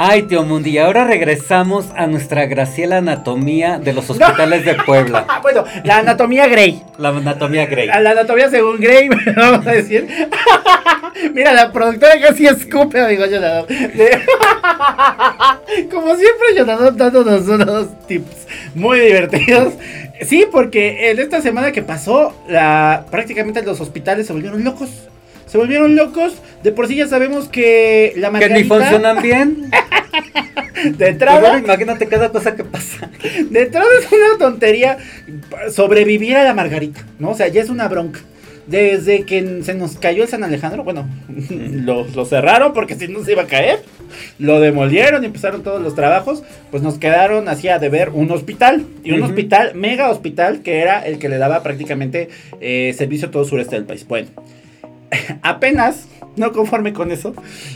Ay, 0.00 0.22
tío 0.22 0.44
Mundi, 0.44 0.70
y 0.70 0.78
ahora 0.78 1.04
regresamos 1.04 1.86
a 1.96 2.06
nuestra 2.06 2.46
Graciela 2.46 2.98
Anatomía 2.98 3.80
de 3.80 3.92
los 3.92 4.08
hospitales 4.08 4.64
de 4.64 4.74
Puebla. 4.86 5.26
Bueno, 5.42 5.64
la 5.82 5.98
anatomía 5.98 6.46
Grey. 6.46 6.80
La 6.98 7.08
anatomía 7.08 7.66
Grey. 7.66 7.88
La 7.88 8.10
anatomía 8.12 8.48
según 8.48 8.78
Grey, 8.78 9.08
vamos 9.36 9.66
a 9.66 9.72
decir. 9.72 10.06
Mira, 11.34 11.52
la 11.52 11.72
productora 11.72 12.12
casi 12.20 12.46
escupe, 12.46 13.00
amigo 13.00 13.24
Jonathan. 13.26 13.66
De- 13.68 14.22
Como 15.90 16.14
siempre, 16.14 16.54
Jonathan 16.56 16.96
dándonos 16.96 17.48
unos 17.48 18.06
tips 18.06 18.46
muy 18.76 19.00
divertidos. 19.00 19.74
Sí, 20.22 20.46
porque 20.50 21.10
en 21.10 21.18
esta 21.18 21.40
semana 21.40 21.72
que 21.72 21.82
pasó, 21.82 22.34
la, 22.48 23.04
prácticamente 23.10 23.62
los 23.62 23.80
hospitales 23.80 24.28
se 24.28 24.32
volvieron 24.32 24.62
locos. 24.62 24.90
Se 25.48 25.58
volvieron 25.58 25.96
locos. 25.96 26.34
De 26.62 26.72
por 26.72 26.86
sí 26.88 26.96
ya 26.96 27.06
sabemos 27.08 27.48
que 27.48 28.12
la 28.16 28.28
Que 28.28 28.32
margarita... 28.32 28.58
ni 28.58 28.64
funcionan 28.64 29.22
bien. 29.22 29.70
De 29.70 30.90
Pues 30.96 31.10
entrada... 31.10 31.38
ahora 31.48 31.58
imagínate 31.58 32.06
cada 32.06 32.30
cosa 32.30 32.54
que 32.54 32.64
pasa. 32.64 33.10
De 33.50 33.62
entrada 33.62 33.86
es 34.00 34.06
una 34.12 34.38
tontería 34.38 34.98
sobrevivir 35.72 36.36
a 36.36 36.44
la 36.44 36.54
margarita, 36.54 37.04
¿no? 37.18 37.30
O 37.30 37.34
sea, 37.34 37.48
ya 37.48 37.62
es 37.62 37.68
una 37.70 37.88
bronca. 37.88 38.20
Desde 38.66 39.22
que 39.24 39.62
se 39.62 39.72
nos 39.74 39.96
cayó 39.96 40.24
el 40.24 40.28
San 40.28 40.44
Alejandro, 40.44 40.84
bueno, 40.84 41.08
lo, 41.50 42.06
lo 42.06 42.24
cerraron 42.26 42.74
porque 42.74 42.96
si 42.96 43.08
no 43.08 43.24
se 43.24 43.32
iba 43.32 43.42
a 43.42 43.46
caer. 43.46 43.80
Lo 44.38 44.60
demolieron 44.60 45.22
y 45.22 45.26
empezaron 45.26 45.62
todos 45.62 45.80
los 45.82 45.94
trabajos. 45.94 46.42
Pues 46.70 46.82
nos 46.82 46.98
quedaron 46.98 47.48
así 47.48 47.68
a 47.68 47.78
deber 47.78 48.10
un 48.10 48.30
hospital. 48.30 48.84
Y 49.04 49.12
un 49.12 49.22
hospital, 49.22 49.74
mega 49.74 50.10
hospital, 50.10 50.60
que 50.62 50.78
era 50.80 51.00
el 51.06 51.18
que 51.18 51.28
le 51.28 51.38
daba 51.38 51.62
prácticamente 51.62 52.28
eh, 52.60 52.94
servicio 52.96 53.28
a 53.28 53.30
todo 53.30 53.42
el 53.44 53.48
sureste 53.48 53.76
del 53.76 53.84
país. 53.84 54.06
Bueno, 54.06 54.28
apenas, 55.42 56.08
no 56.36 56.52
conforme 56.52 56.92
con 56.92 57.10
eso, 57.12 57.34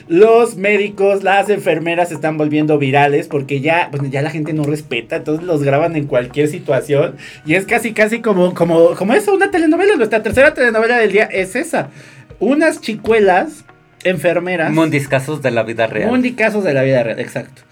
los 0.09 0.57
médicos, 0.57 1.23
las 1.23 1.49
enfermeras 1.51 2.09
se 2.09 2.15
están 2.15 2.39
volviendo 2.39 2.79
virales 2.79 3.29
porque 3.29 3.61
ya, 3.61 3.91
ya 4.11 4.23
la 4.23 4.31
gente 4.31 4.53
no 4.53 4.65
respeta, 4.65 5.17
entonces 5.17 5.45
los 5.45 5.63
graban 5.63 5.97
en 5.97 6.07
cualquier 6.07 6.49
situación 6.49 7.17
y 7.45 7.55
es 7.55 7.67
casi, 7.67 7.93
casi 7.93 8.21
como, 8.21 8.55
como, 8.55 8.95
como 8.95 9.15
eso, 9.15 9.35
una 9.35 9.51
telenovela. 9.51 9.97
Nuestra 9.97 10.23
tercera 10.23 10.55
telenovela 10.55 10.99
del 10.99 11.13
día 11.13 11.25
es 11.25 11.57
esa. 11.57 11.91
Unas 12.39 12.81
chicuelas 12.81 13.65
enfermeras. 14.05 14.73
Mundiscasos 14.73 15.43
de 15.43 15.51
la 15.51 15.63
vida 15.63 15.87
real. 15.87 16.11
Mundi 16.11 16.33
casos 16.33 16.65
de 16.65 16.75
la 16.75 16.83
vida 16.83 17.03
real, 17.03 17.21
exacto. 17.21 17.63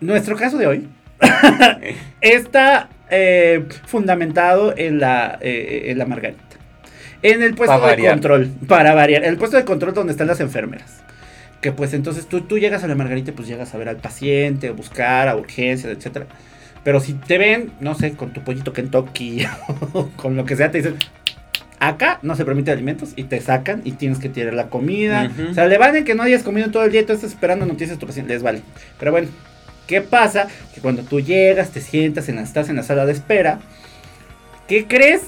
Nuestro 0.00 0.36
caso 0.36 0.56
de 0.58 0.66
hoy 0.66 0.88
está 2.20 2.88
eh, 3.10 3.64
fundamentado 3.86 4.74
en 4.76 5.00
la, 5.00 5.38
eh, 5.40 5.84
en 5.86 5.98
la 5.98 6.06
margarita. 6.06 6.49
En 7.22 7.42
el 7.42 7.54
puesto 7.54 7.74
de 7.74 7.80
variar. 7.80 8.14
control, 8.14 8.48
para 8.66 8.94
variar, 8.94 9.24
el 9.24 9.36
puesto 9.36 9.56
de 9.56 9.64
control 9.64 9.94
donde 9.94 10.12
están 10.12 10.26
las 10.26 10.40
enfermeras. 10.40 11.02
Que 11.60 11.72
pues 11.72 11.92
entonces 11.92 12.26
tú, 12.26 12.40
tú 12.42 12.58
llegas 12.58 12.82
a 12.84 12.88
la 12.88 12.94
margarita 12.94 13.30
y 13.30 13.34
pues 13.34 13.46
llegas 13.46 13.74
a 13.74 13.78
ver 13.78 13.88
al 13.88 13.96
paciente, 13.96 14.68
a 14.68 14.72
buscar, 14.72 15.28
a 15.28 15.36
urgencias, 15.36 15.92
etcétera. 15.92 16.26
Pero 16.82 17.00
si 17.00 17.12
te 17.12 17.36
ven, 17.36 17.72
no 17.80 17.94
sé, 17.94 18.12
con 18.12 18.32
tu 18.32 18.42
pollito 18.42 18.72
Kentucky 18.72 19.46
o 19.92 20.08
con 20.16 20.36
lo 20.36 20.44
que 20.44 20.56
sea, 20.56 20.70
te 20.70 20.78
dicen, 20.78 20.96
acá 21.80 22.18
no 22.22 22.36
se 22.36 22.44
permite 22.44 22.70
alimentos 22.70 23.12
y 23.16 23.24
te 23.24 23.40
sacan 23.40 23.80
y 23.84 23.92
tienes 23.92 24.18
que 24.18 24.28
tirar 24.28 24.54
la 24.54 24.68
comida. 24.68 25.30
Ujú. 25.32 25.50
O 25.50 25.54
sea, 25.54 25.66
le 25.66 25.78
valen 25.78 26.04
que 26.04 26.14
no 26.14 26.22
hayas 26.22 26.42
comido 26.42 26.70
todo 26.70 26.84
el 26.84 26.92
día 26.92 27.00
y 27.00 27.04
tú 27.04 27.12
estás 27.12 27.32
esperando 27.32 27.66
noticias 27.66 27.90
de 27.90 27.96
tu 27.96 28.06
paciente, 28.06 28.32
les 28.32 28.42
vale. 28.42 28.62
Pero 28.98 29.10
bueno, 29.10 29.28
¿qué 29.86 30.00
pasa? 30.00 30.48
Que 30.74 30.80
cuando 30.80 31.02
tú 31.02 31.20
llegas, 31.20 31.70
te 31.70 31.80
sientas, 31.80 32.28
en 32.28 32.36
la, 32.36 32.42
estás 32.42 32.68
en 32.68 32.76
la 32.76 32.82
sala 32.82 33.06
de 33.06 33.12
espera, 33.12 33.58
¿qué 34.68 34.86
crees? 34.86 35.22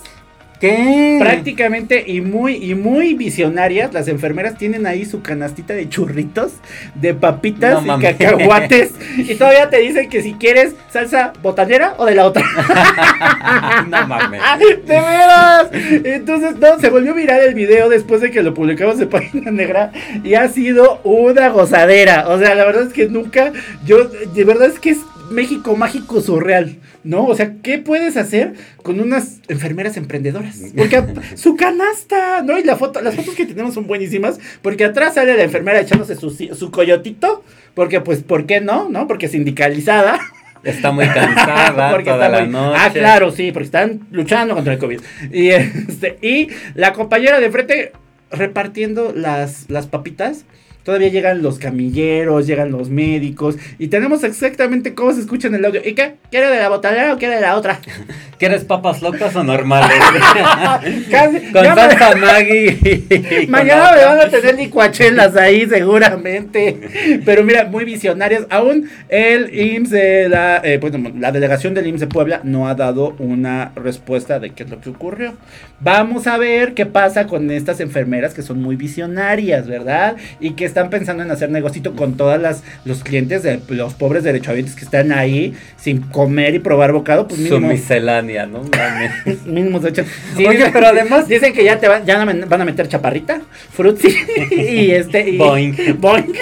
¿Qué? 0.63 1.17
Prácticamente 1.19 2.05
y 2.07 2.21
muy 2.21 2.55
y 2.55 2.77
muy 2.77 3.15
visionarias, 3.15 3.93
las 3.93 4.07
enfermeras 4.07 4.57
tienen 4.57 4.87
ahí 4.87 5.05
su 5.05 5.21
canastita 5.21 5.75
de 5.75 5.89
churritos, 5.89 6.53
de 6.95 7.15
papitas 7.15 7.85
No 7.85 7.99
y 7.99 8.01
cacahuates 8.01 8.93
y 9.17 9.35
todavía 9.35 9.69
te 9.71 9.79
dicen 9.79 10.09
que 10.09 10.23
si 10.23 10.35
quieres 10.35 10.77
salsa 10.89 11.33
botanera 11.43 11.95
o 11.99 12.07
de 12.07 12.15
la 12.15 12.27
otra. 12.27 12.45
no 13.89 14.07
mames. 14.07 14.41
¡De 14.87 15.01
veras! 15.01 15.69
Entonces, 15.73 16.57
no, 16.57 16.79
se 16.79 16.91
volvió 16.91 17.13
viral 17.13 17.41
el 17.41 17.55
video 17.55 17.89
después 17.89 18.21
de 18.21 18.31
que 18.31 18.45
lo 18.45 18.55
publicamos 18.55 19.01
en 19.01 19.09
Página 19.09 19.51
Negra 19.51 19.91
y 20.23 20.35
ha 20.35 20.47
sido 20.47 21.01
una 21.03 21.49
gozadera. 21.49 22.29
O 22.29 22.39
sea, 22.39 22.55
la 22.55 22.65
verdad 22.65 22.87
es 22.87 22.93
que 22.93 23.09
nunca, 23.09 23.53
yo, 23.85 24.05
de 24.05 24.45
verdad 24.45 24.69
es 24.69 24.79
que 24.79 24.91
es 24.91 24.99
México 25.33 25.75
mágico 25.77 26.21
surreal, 26.21 26.77
¿no? 27.05 27.27
O 27.27 27.35
sea, 27.35 27.55
¿qué 27.63 27.79
puedes 27.79 28.17
hacer 28.17 28.55
con 28.83 29.01
unas 29.01 29.41
enfermeras 29.49 29.97
emprendedoras? 29.97 30.61
Porque 30.77 31.03
su 31.35 31.57
canasta, 31.57 32.43
¿no? 32.43 32.59
Y 32.59 32.65
la 32.65 32.77
foto, 32.77 33.01
las 33.01 33.15
fotos 33.15 33.35
que 33.35 33.47
tenemos 33.47 33.75
son 33.75 33.87
buenísimas, 33.87 34.39
porque 34.63 34.85
atrás 34.85 35.15
sale 35.15 35.37
la 35.37 35.43
enfermera 35.43 35.81
echándose 35.81 36.15
su, 36.17 36.31
su 36.31 36.71
coyotito, 36.71 37.43
porque 37.75 38.01
pues, 38.01 38.23
¿por 38.23 38.47
qué 38.47 38.61
no? 38.61 38.89
¿No? 38.89 39.07
Porque 39.09 39.29
sindicalizada. 39.29 40.19
Está 40.65 40.93
muy 40.93 41.07
cansada 41.09 41.91
Porque 41.91 42.11
toda 42.11 42.27
está 42.27 42.39
la 42.39 42.45
muy- 42.45 42.53
noche. 42.53 42.79
Ah, 42.81 42.91
claro, 42.93 43.33
sí, 43.33 43.51
porque 43.51 43.65
están 43.67 44.07
luchando 44.13 44.55
contra 44.55 44.75
el 44.75 44.79
COVID. 44.79 45.01
Y, 45.33 45.49
este, 45.49 46.19
y 46.23 46.49
la 46.75 46.93
compañera 46.93 47.41
de 47.41 47.51
frente 47.51 47.93
repartiendo 48.31 49.13
las, 49.15 49.69
las 49.69 49.87
papitas. 49.87 50.45
Todavía 50.85 51.09
llegan 51.09 51.43
los 51.43 51.59
camilleros, 51.59 52.47
llegan 52.47 52.73
los 52.73 52.91
médicos 52.91 53.57
y 53.79 53.89
tenemos 53.89 54.25
exactamente 54.25 54.95
cómo 54.95 55.13
se 55.13 55.21
escucha 55.21 55.49
en 55.49 55.55
el 55.55 55.65
audio. 55.65 55.81
¿Y 55.85 55.95
qué? 55.95 56.15
¿Quiere 56.31 56.49
de 56.49 56.59
la 56.59 56.69
botanera 56.69 57.15
o 57.15 57.19
quiere 57.19 57.37
de 57.37 57.41
la 57.41 57.57
otra? 57.57 57.79
¿Quieres 58.39 58.65
papas 58.65 59.01
locas 59.03 59.35
o 59.37 59.45
normales? 59.45 59.97
Casi- 61.11 61.41
Con 61.53 61.65
salsa 61.65 62.17
Maggi. 62.17 63.47
Mañana 63.49 63.93
me 63.97 64.05
van 64.05 64.21
a 64.21 64.29
tener 64.29 64.57
licuachelas 64.57 65.37
ahí 65.37 65.67
seguramente. 65.69 67.21
Pero 67.25 67.45
mira, 67.45 67.65
muy 67.65 67.85
visionarias. 67.85 68.47
Aún 68.51 68.89
el 69.09 69.55
IMSS 69.57 69.91
de 69.91 70.29
la, 70.29 70.61
eh, 70.65 70.79
bueno, 70.79 71.13
la 71.19 71.31
delegación 71.33 71.75
del 71.75 71.87
IMSS 71.87 72.01
de 72.01 72.07
Puebla 72.09 72.41
no 72.43 72.67
ha 72.69 72.75
dado 72.75 73.15
una 73.19 73.71
respuesta 73.77 74.41
de 74.41 74.51
qué 74.51 74.65
es 74.65 74.71
lo 74.71 74.81
que 74.81 74.91
ocurrió. 74.91 75.35
Vamos 75.81 76.27
a 76.27 76.39
ver 76.39 76.75
qué 76.75 76.87
pasa 76.87 77.27
con 77.27 77.51
estas 77.51 77.81
enfermeras 77.81 78.35
que 78.35 78.43
son 78.43 78.61
muy 78.61 78.77
visionarias, 78.77 79.67
¿verdad? 79.69 80.17
Y 80.41 80.51
que 80.53 80.65
están 80.73 80.91
pensando 80.91 81.23
en 81.23 81.31
hacer 81.31 81.51
negocito 81.51 81.95
con 81.95 82.17
todas 82.17 82.41
las 82.41 82.63
los 82.85 83.03
clientes 83.05 83.43
de 83.43 83.61
los 83.69 83.95
pobres 83.95 84.25
derechohabientes 84.25 84.75
que 84.75 84.85
están 84.85 85.13
ahí 85.13 85.55
sin 85.77 86.01
comer 86.01 86.55
y 86.55 86.59
probar 86.59 86.93
bocado, 86.93 87.29
pues 87.29 87.39
Su 87.41 87.45
mínimo 87.55 87.69
miscelánea, 87.69 88.47
¿no? 88.47 88.63
Mínimo 89.47 89.81
se 89.81 89.89
echan. 89.91 90.07
Oye, 90.37 90.49
dicen- 90.51 90.71
pero 90.73 90.87
además- 90.89 91.29
dicen 91.29 91.53
que 91.53 91.63
ya 91.65 91.79
te 91.79 91.89
van, 91.89 92.05
ya 92.07 92.25
van 92.25 92.61
a 92.61 92.65
meter 92.65 92.89
chaparrita, 92.89 93.43
frutzi 93.73 94.09
y 94.51 94.91
este 94.91 95.29
y 95.31 95.37
Boing. 95.37 95.77
boing. 96.01 96.33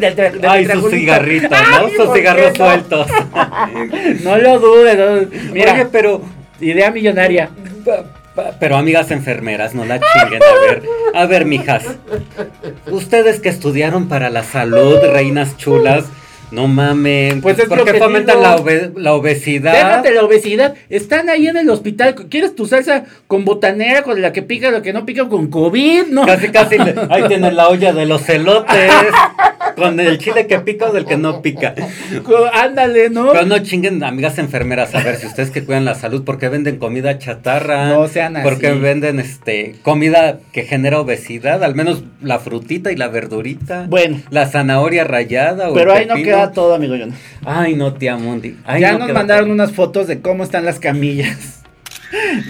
Del 0.00 0.16
tra- 0.16 0.32
del 0.32 0.44
Ay, 0.48 0.66
sus 0.66 0.90
cigarritos, 0.90 1.50
Ay, 1.52 1.64
¿no? 1.70 1.96
¿por 1.96 2.06
Sus 2.06 2.14
cigarros 2.16 2.58
no? 2.58 2.64
sueltos. 2.66 3.06
No 4.24 4.38
lo 4.38 4.58
dudes. 4.58 4.96
no- 4.98 5.52
Mira, 5.52 5.74
Oye, 5.74 5.86
pero 5.92 6.22
idea 6.60 6.90
millonaria. 6.90 7.50
Pero 8.58 8.76
amigas 8.76 9.10
enfermeras, 9.10 9.74
no 9.74 9.84
la 9.84 9.98
chinguen. 10.00 10.40
A 10.42 10.60
ver, 10.66 10.82
a 11.14 11.26
ver, 11.26 11.44
mijas. 11.44 11.84
Ustedes 12.90 13.40
que 13.40 13.48
estudiaron 13.48 14.08
para 14.08 14.30
la 14.30 14.42
salud, 14.44 14.98
reinas 15.12 15.56
chulas, 15.56 16.04
no 16.50 16.66
mamen. 16.68 17.40
Pues 17.40 17.58
es 17.58 17.66
porque 17.68 17.92
que 17.92 17.98
fomentan 17.98 18.40
la, 18.42 18.56
obe- 18.56 18.92
la 18.96 19.14
obesidad. 19.14 19.72
Déjate 19.72 20.12
la 20.12 20.24
obesidad. 20.24 20.74
Están 20.88 21.28
ahí 21.28 21.46
en 21.48 21.56
el 21.56 21.68
hospital. 21.70 22.14
¿Quieres 22.28 22.54
tu 22.54 22.66
salsa 22.66 23.04
con 23.26 23.44
botanera, 23.44 24.02
con 24.02 24.20
la 24.22 24.32
que 24.32 24.42
pica, 24.42 24.70
la 24.70 24.82
que 24.82 24.92
no 24.92 25.04
pica, 25.04 25.28
con 25.28 25.48
COVID? 25.48 26.06
No. 26.06 26.24
Casi, 26.26 26.48
casi. 26.50 26.76
Ahí 27.10 27.24
tienen 27.28 27.56
la 27.56 27.68
olla 27.68 27.92
de 27.92 28.06
los 28.06 28.28
elotes. 28.28 28.90
Con 29.76 30.00
el 30.00 30.18
chile 30.18 30.46
que 30.46 30.60
pica 30.60 30.86
o 30.86 30.92
del 30.92 31.04
que 31.04 31.16
no 31.16 31.42
pica. 31.42 31.74
Ándale, 32.52 33.10
¿no? 33.10 33.32
Pero 33.32 33.46
no 33.46 33.58
chinguen, 33.58 34.02
amigas 34.02 34.38
enfermeras, 34.38 34.94
a 34.94 35.02
ver 35.02 35.16
si 35.16 35.26
ustedes 35.26 35.50
que 35.50 35.64
cuidan 35.64 35.84
la 35.84 35.94
salud, 35.94 36.24
¿por 36.24 36.38
qué 36.38 36.48
venden 36.48 36.78
comida 36.78 37.18
chatarra? 37.18 37.88
No 37.88 38.08
sean 38.08 38.36
así. 38.36 38.48
¿Por 38.48 38.58
qué 38.58 38.72
venden 38.72 39.20
este 39.20 39.76
comida 39.82 40.38
que 40.52 40.64
genera 40.64 41.00
obesidad? 41.00 41.64
Al 41.64 41.74
menos 41.74 42.04
la 42.22 42.38
frutita 42.38 42.92
y 42.92 42.96
la 42.96 43.08
verdurita. 43.08 43.86
Bueno. 43.88 44.20
La 44.30 44.46
zanahoria 44.46 45.04
rayada 45.04 45.70
o 45.70 45.74
Pero 45.74 45.92
ahí 45.92 46.06
no 46.06 46.16
queda 46.16 46.52
todo, 46.52 46.74
amigo 46.74 46.94
John. 46.98 47.12
Ay, 47.44 47.74
no, 47.74 47.94
tía 47.94 48.16
Mundi. 48.16 48.56
Ay, 48.64 48.82
ya 48.82 48.92
no 48.92 49.00
nos 49.00 49.12
mandaron 49.12 49.44
todo. 49.44 49.54
unas 49.54 49.72
fotos 49.72 50.06
de 50.06 50.20
cómo 50.20 50.44
están 50.44 50.64
las 50.64 50.78
camillas. 50.78 51.62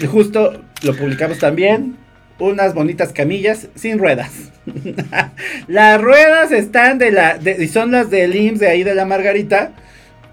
Y 0.01 0.05
justo 0.07 0.61
lo 0.83 0.95
publicamos 0.95 1.39
también. 1.39 1.97
Unas 2.41 2.73
bonitas 2.73 3.13
camillas 3.13 3.67
sin 3.75 3.99
ruedas. 3.99 4.31
las 5.67 6.01
ruedas 6.01 6.51
están 6.51 6.97
de 6.97 7.11
la. 7.11 7.37
de- 7.37 7.63
y 7.63 7.67
son 7.67 7.91
las 7.91 8.09
del 8.09 8.35
IMSS 8.35 8.59
de 8.59 8.67
ahí 8.67 8.83
de 8.83 8.95
la 8.95 9.05
Margarita. 9.05 9.73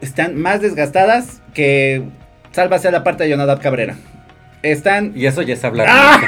Están 0.00 0.34
más 0.36 0.62
desgastadas 0.62 1.42
que. 1.52 2.02
Sálvase 2.52 2.90
la 2.90 3.04
parte 3.04 3.24
de 3.24 3.30
Jonadab 3.30 3.60
Cabrera. 3.60 3.96
Están 4.62 5.12
Y 5.14 5.26
eso 5.26 5.42
ya 5.42 5.52
es 5.54 5.62
hablar. 5.64 5.86
Ah. 5.90 6.20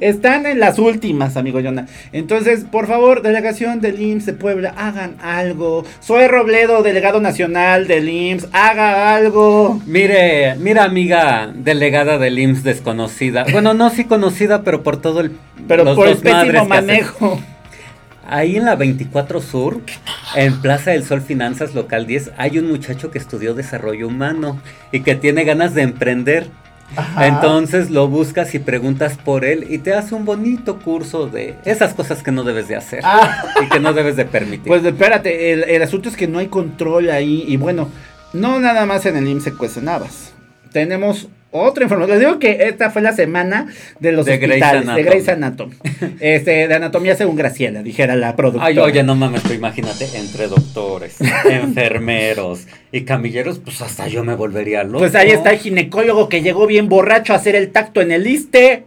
Están 0.00 0.46
en 0.46 0.60
las 0.60 0.78
últimas, 0.78 1.36
amigo 1.36 1.60
Yona. 1.60 1.86
Entonces, 2.12 2.64
por 2.64 2.86
favor, 2.86 3.22
delegación 3.22 3.80
del 3.80 4.00
IMSS 4.00 4.26
de 4.26 4.32
Puebla, 4.34 4.74
hagan 4.76 5.16
algo. 5.22 5.84
Soy 6.00 6.26
Robledo, 6.26 6.82
delegado 6.82 7.20
nacional 7.20 7.86
del 7.86 8.08
IMSS, 8.08 8.48
haga 8.52 9.14
algo. 9.14 9.80
Mire, 9.86 10.54
mira 10.56 10.84
amiga 10.84 11.50
delegada 11.54 12.18
del 12.18 12.38
IMSS 12.38 12.64
desconocida. 12.64 13.44
Bueno, 13.52 13.74
no 13.74 13.90
sí 13.90 14.04
conocida, 14.04 14.62
pero 14.62 14.82
por 14.82 14.96
todo 15.00 15.20
el... 15.20 15.32
Pero 15.68 15.84
los 15.84 15.96
por 15.96 16.08
el 16.08 16.14
dos 16.14 16.24
madres 16.24 16.52
pésimo 16.52 16.68
manejo. 16.68 17.40
Ahí 18.26 18.56
en 18.56 18.64
la 18.64 18.74
24 18.74 19.40
Sur, 19.42 19.80
en 20.34 20.60
Plaza 20.62 20.92
del 20.92 21.04
Sol 21.04 21.20
Finanzas 21.20 21.74
Local 21.74 22.06
10, 22.06 22.32
hay 22.38 22.58
un 22.58 22.68
muchacho 22.68 23.10
que 23.10 23.18
estudió 23.18 23.54
desarrollo 23.54 24.08
humano 24.08 24.58
y 24.92 25.00
que 25.00 25.14
tiene 25.14 25.44
ganas 25.44 25.74
de 25.74 25.82
emprender. 25.82 26.46
Ajá. 26.96 27.26
Entonces 27.26 27.90
lo 27.90 28.08
buscas 28.08 28.54
y 28.54 28.58
preguntas 28.58 29.16
por 29.16 29.44
él 29.44 29.66
y 29.70 29.78
te 29.78 29.94
hace 29.94 30.14
un 30.14 30.24
bonito 30.24 30.78
curso 30.78 31.26
de 31.28 31.54
esas 31.64 31.94
cosas 31.94 32.22
que 32.22 32.32
no 32.32 32.44
debes 32.44 32.68
de 32.68 32.76
hacer 32.76 33.00
Ah. 33.04 33.44
y 33.64 33.68
que 33.68 33.80
no 33.80 33.92
debes 33.92 34.16
de 34.16 34.24
permitir. 34.24 34.66
Pues 34.66 34.84
espérate, 34.84 35.52
el, 35.52 35.64
el 35.64 35.82
asunto 35.82 36.08
es 36.08 36.16
que 36.16 36.26
no 36.28 36.38
hay 36.38 36.48
control 36.48 37.10
ahí. 37.10 37.44
Y 37.46 37.56
bueno, 37.56 37.88
no 38.32 38.58
nada 38.60 38.86
más 38.86 39.06
en 39.06 39.16
el 39.16 39.28
IMSS 39.28 39.44
se 39.44 39.54
cuecen 39.54 39.88
habas. 39.88 40.32
Tenemos 40.72 41.28
otra 41.54 41.84
información. 41.84 42.18
Les 42.18 42.26
digo 42.26 42.38
que 42.40 42.66
esta 42.68 42.90
fue 42.90 43.00
la 43.00 43.12
semana 43.12 43.68
de 44.00 44.10
los 44.10 44.26
De 44.26 44.38
Grey's 44.38 44.62
hospitales, 44.62 44.94
de. 44.96 45.02
Grey's 45.04 45.28
Anatomy. 45.28 45.74
Este, 46.18 46.66
de 46.66 46.74
anatomía 46.74 47.14
según 47.14 47.36
Graciela, 47.36 47.82
dijera 47.82 48.16
la 48.16 48.34
productora. 48.34 48.66
Ay, 48.66 48.78
oye, 48.78 49.02
no 49.04 49.14
mames, 49.14 49.42
tú 49.44 49.52
imagínate, 49.52 50.08
entre 50.16 50.48
doctores, 50.48 51.16
enfermeros 51.48 52.66
y 52.90 53.02
camilleros, 53.02 53.60
pues 53.60 53.80
hasta 53.82 54.08
yo 54.08 54.24
me 54.24 54.34
volvería 54.34 54.82
loco. 54.82 54.98
Pues 54.98 55.14
ahí 55.14 55.30
está 55.30 55.52
el 55.52 55.58
ginecólogo 55.58 56.28
que 56.28 56.42
llegó 56.42 56.66
bien 56.66 56.88
borracho 56.88 57.32
a 57.32 57.36
hacer 57.36 57.54
el 57.54 57.70
tacto 57.70 58.00
en 58.00 58.10
el 58.10 58.26
ISTE. 58.26 58.84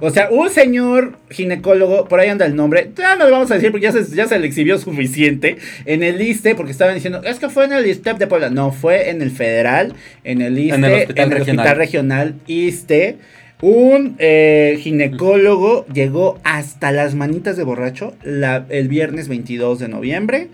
O 0.00 0.10
sea, 0.10 0.28
un 0.30 0.48
señor 0.50 1.18
ginecólogo, 1.30 2.06
por 2.06 2.20
ahí 2.20 2.28
anda 2.28 2.46
el 2.46 2.54
nombre, 2.54 2.90
ya 2.96 3.16
no 3.16 3.24
lo 3.26 3.32
vamos 3.32 3.50
a 3.50 3.54
decir 3.54 3.70
porque 3.72 3.84
ya 3.84 3.92
se, 3.92 4.04
ya 4.14 4.26
se 4.28 4.38
le 4.38 4.46
exhibió 4.46 4.78
suficiente, 4.78 5.56
en 5.86 6.02
el 6.02 6.20
ISTE, 6.20 6.54
porque 6.54 6.72
estaban 6.72 6.94
diciendo, 6.94 7.22
es 7.24 7.38
que 7.38 7.48
fue 7.48 7.64
en 7.64 7.72
el 7.72 7.86
ISTEP 7.86 8.18
de 8.18 8.26
Puebla. 8.26 8.50
No, 8.50 8.70
fue 8.72 9.10
en 9.10 9.20
el 9.22 9.30
federal, 9.30 9.94
en 10.24 10.40
el 10.42 10.58
ISTE, 10.58 10.74
En 10.76 10.84
el 10.84 10.92
hospital 10.94 11.30
regional. 11.30 11.58
hospital 11.66 11.76
regional 11.76 12.34
ISTE. 12.46 13.16
Un 13.62 14.16
eh, 14.18 14.78
ginecólogo 14.80 15.84
llegó 15.92 16.38
hasta 16.44 16.92
las 16.92 17.14
manitas 17.14 17.56
de 17.58 17.64
borracho 17.64 18.14
la- 18.22 18.64
el 18.70 18.88
viernes 18.88 19.28
22 19.28 19.78
de 19.80 19.88
noviembre 19.88 20.48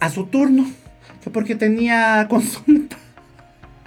a 0.00 0.08
su 0.10 0.24
turno, 0.26 0.66
que 1.22 1.28
porque 1.30 1.54
tenía 1.54 2.26
consulta. 2.30 2.96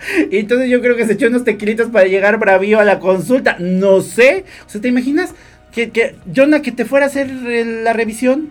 Y 0.31 0.37
entonces 0.37 0.69
yo 0.69 0.81
creo 0.81 0.95
que 0.95 1.05
se 1.05 1.13
echó 1.13 1.27
unos 1.27 1.43
tequilitos 1.43 1.89
para 1.89 2.05
llegar 2.07 2.37
bravío 2.39 2.79
a 2.79 2.85
la 2.85 2.99
consulta. 2.99 3.57
No 3.59 4.01
sé. 4.01 4.45
O 4.65 4.69
sea, 4.69 4.81
¿te 4.81 4.87
imaginas 4.87 5.33
que, 5.71 5.89
que 5.91 6.15
Jonah, 6.35 6.61
que 6.61 6.71
te 6.71 6.85
fuera 6.85 7.05
a 7.05 7.09
hacer 7.09 7.29
eh, 7.47 7.65
la 7.83 7.93
revisión? 7.93 8.49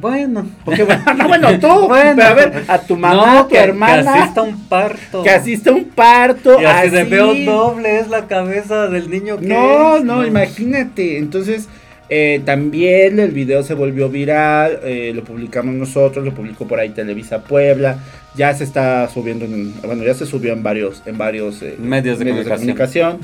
Bueno. 0.00 0.46
Porque, 0.64 0.82
bueno, 0.84 1.02
no, 1.16 1.28
bueno, 1.28 1.58
tú. 1.58 1.68
Bueno. 1.88 2.16
Pero 2.16 2.28
a 2.28 2.34
ver, 2.34 2.64
a 2.68 2.78
tu 2.78 2.96
mamá, 2.96 3.14
No, 3.14 3.38
a 3.40 3.42
tu 3.44 3.48
que, 3.54 3.58
hermana. 3.58 4.02
que 4.12 4.18
asista 4.20 4.40
a 4.40 4.44
un 4.44 4.68
parto. 4.68 5.22
Que 5.22 5.30
asista 5.30 5.70
a 5.70 5.72
un 5.74 5.84
parto. 5.84 6.60
Y 6.60 6.64
así 6.64 6.90
veo 7.04 7.34
doble, 7.34 7.98
es 7.98 8.08
la 8.08 8.26
cabeza 8.26 8.88
del 8.88 9.08
niño 9.10 9.38
que 9.38 9.46
No, 9.46 9.96
es. 9.96 10.04
no, 10.04 10.26
imagínate. 10.26 11.16
Entonces, 11.18 11.68
eh, 12.10 12.40
también 12.44 13.18
el 13.18 13.30
video 13.30 13.62
se 13.62 13.74
volvió 13.74 14.08
viral. 14.10 14.80
eh, 14.84 15.12
lo 15.14 15.24
publicamos 15.24 15.74
nosotros, 15.74 16.24
lo 16.24 16.34
publicó 16.34 16.66
por 16.68 16.78
ahí 16.80 16.90
Televisa 16.90 17.42
Puebla. 17.42 17.98
Ya 18.34 18.54
se 18.54 18.64
está 18.64 19.08
subiendo, 19.08 19.44
en, 19.44 19.74
bueno, 19.82 20.04
ya 20.04 20.14
se 20.14 20.26
subió 20.26 20.52
en 20.52 20.62
varios, 20.62 21.02
en 21.06 21.18
varios 21.18 21.60
eh, 21.62 21.76
Medios 21.78 22.18
de 22.18 22.26
comunicación. 22.26 22.58
comunicación. 22.58 23.18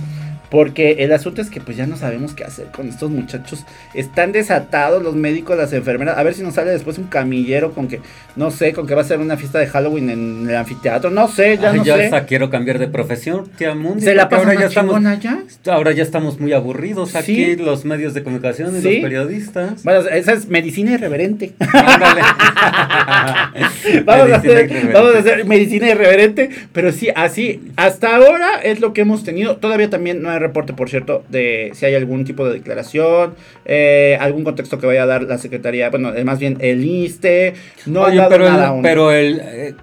Porque 0.55 0.99
el 1.01 1.13
asunto 1.13 1.43
es 1.43 1.51
que 1.51 1.61
pues 1.61 1.77
ya 1.77 1.85
no 1.85 1.97
sabemos 1.97 2.33
qué 2.33 2.45
hacer 2.45 2.67
con 2.67 2.89
estos 2.89 3.11
muchachos. 3.11 3.65
Están 3.93 4.31
desatados 4.31 5.03
los 5.03 5.17
médicos, 5.17 5.59
las 5.59 5.73
enfermeras. 5.73 6.17
A 6.17 6.23
ver 6.23 6.33
si 6.35 6.45
nos 6.45 6.55
sale 6.55 6.71
después 6.71 6.97
un 6.97 7.07
camillero 7.09 7.73
con 7.73 7.89
que, 7.89 8.01
no 8.37 8.53
sé, 8.53 8.73
con 8.73 8.87
que 8.87 8.95
va 8.95 9.01
a 9.01 9.05
ser 9.05 9.19
una 9.19 9.37
fiesta 9.37 9.59
de 9.59 9.67
Halloween 9.67 10.11
en 10.11 10.49
el 10.49 10.55
anfiteatro. 10.55 11.11
No 11.11 11.27
sé, 11.27 11.59
ya 11.59 11.73
Ay, 11.73 11.79
no 11.79 11.85
yo 11.85 11.97
sé. 11.97 12.05
hasta 12.05 12.25
quiero 12.27 12.51
cambiar 12.51 12.79
de 12.79 12.87
profesión, 12.87 13.49
tía 13.59 13.75
Mundi. 13.75 14.03
¿Se 14.05 14.15
la 14.15 14.29
pasan 14.29 14.47
ahora 14.51 14.61
ya 14.61 14.67
estamos, 14.69 15.03
ya? 15.21 15.43
ahora 15.73 15.91
ya 15.91 16.05
estamos 16.05 16.39
muy 16.39 16.53
aburridos 16.53 17.17
aquí, 17.17 17.35
Sí. 17.35 17.57
los 17.57 17.85
medios 17.85 18.15
de 18.15 18.23
comunicación 18.23 18.77
y 18.77 18.81
Sí. 18.81 18.93
los 18.93 19.03
periodistas. 19.03 19.83
Bueno, 19.83 20.09
esa 20.09 20.35
es 20.35 20.47
medicina 20.47 20.93
irreverente. 20.93 21.55
Ándale. 21.59 22.21
vamos, 24.05 24.23
a 24.33 24.39
Medicina 24.39 24.39
hacer, 24.39 24.65
irreverente. 24.67 24.93
vamos 24.93 25.15
a 25.15 25.19
hacer 25.19 25.45
medicina 25.47 25.89
irreverente, 25.89 26.51
pero 26.73 26.93
sí, 26.93 27.09
así, 27.17 27.73
hasta 27.75 28.15
ahora 28.15 28.61
es 28.63 28.79
lo 28.79 28.93
que 28.93 29.01
hemos 29.01 29.25
tenido. 29.25 29.57
Todavía 29.57 29.91
también 29.91 30.23
no 30.23 30.31
hay 30.31 30.39
reporte, 30.45 30.73
por 30.73 30.89
cierto, 30.89 31.25
de 31.29 31.71
si 31.75 31.87
hay 31.87 31.95
algún 31.95 32.25
tipo 32.25 32.47
de 32.47 32.55
declaración, 32.55 33.35
eh, 33.65 34.17
algún 34.21 34.45
contexto 34.45 34.79
que 34.79 34.87
vaya 34.87 35.03
a 35.03 35.07
dar 35.07 35.23
la 35.25 35.39
Secretaría, 35.39 35.91
bueno, 35.91 36.15
eh, 36.15 36.25
más 36.25 36.39
bien 36.39 36.57
el 36.61 36.85
ISTE, 36.85 37.55
no 37.87 38.03
Oye, 38.03 38.13
han 38.13 38.17
dado 38.19 38.31
pero 38.31 38.45
nada 38.45 38.65
el, 38.65 38.69
aún. 38.71 38.83
pero 38.83 39.13
el 39.13 39.41
eh, 39.43 39.75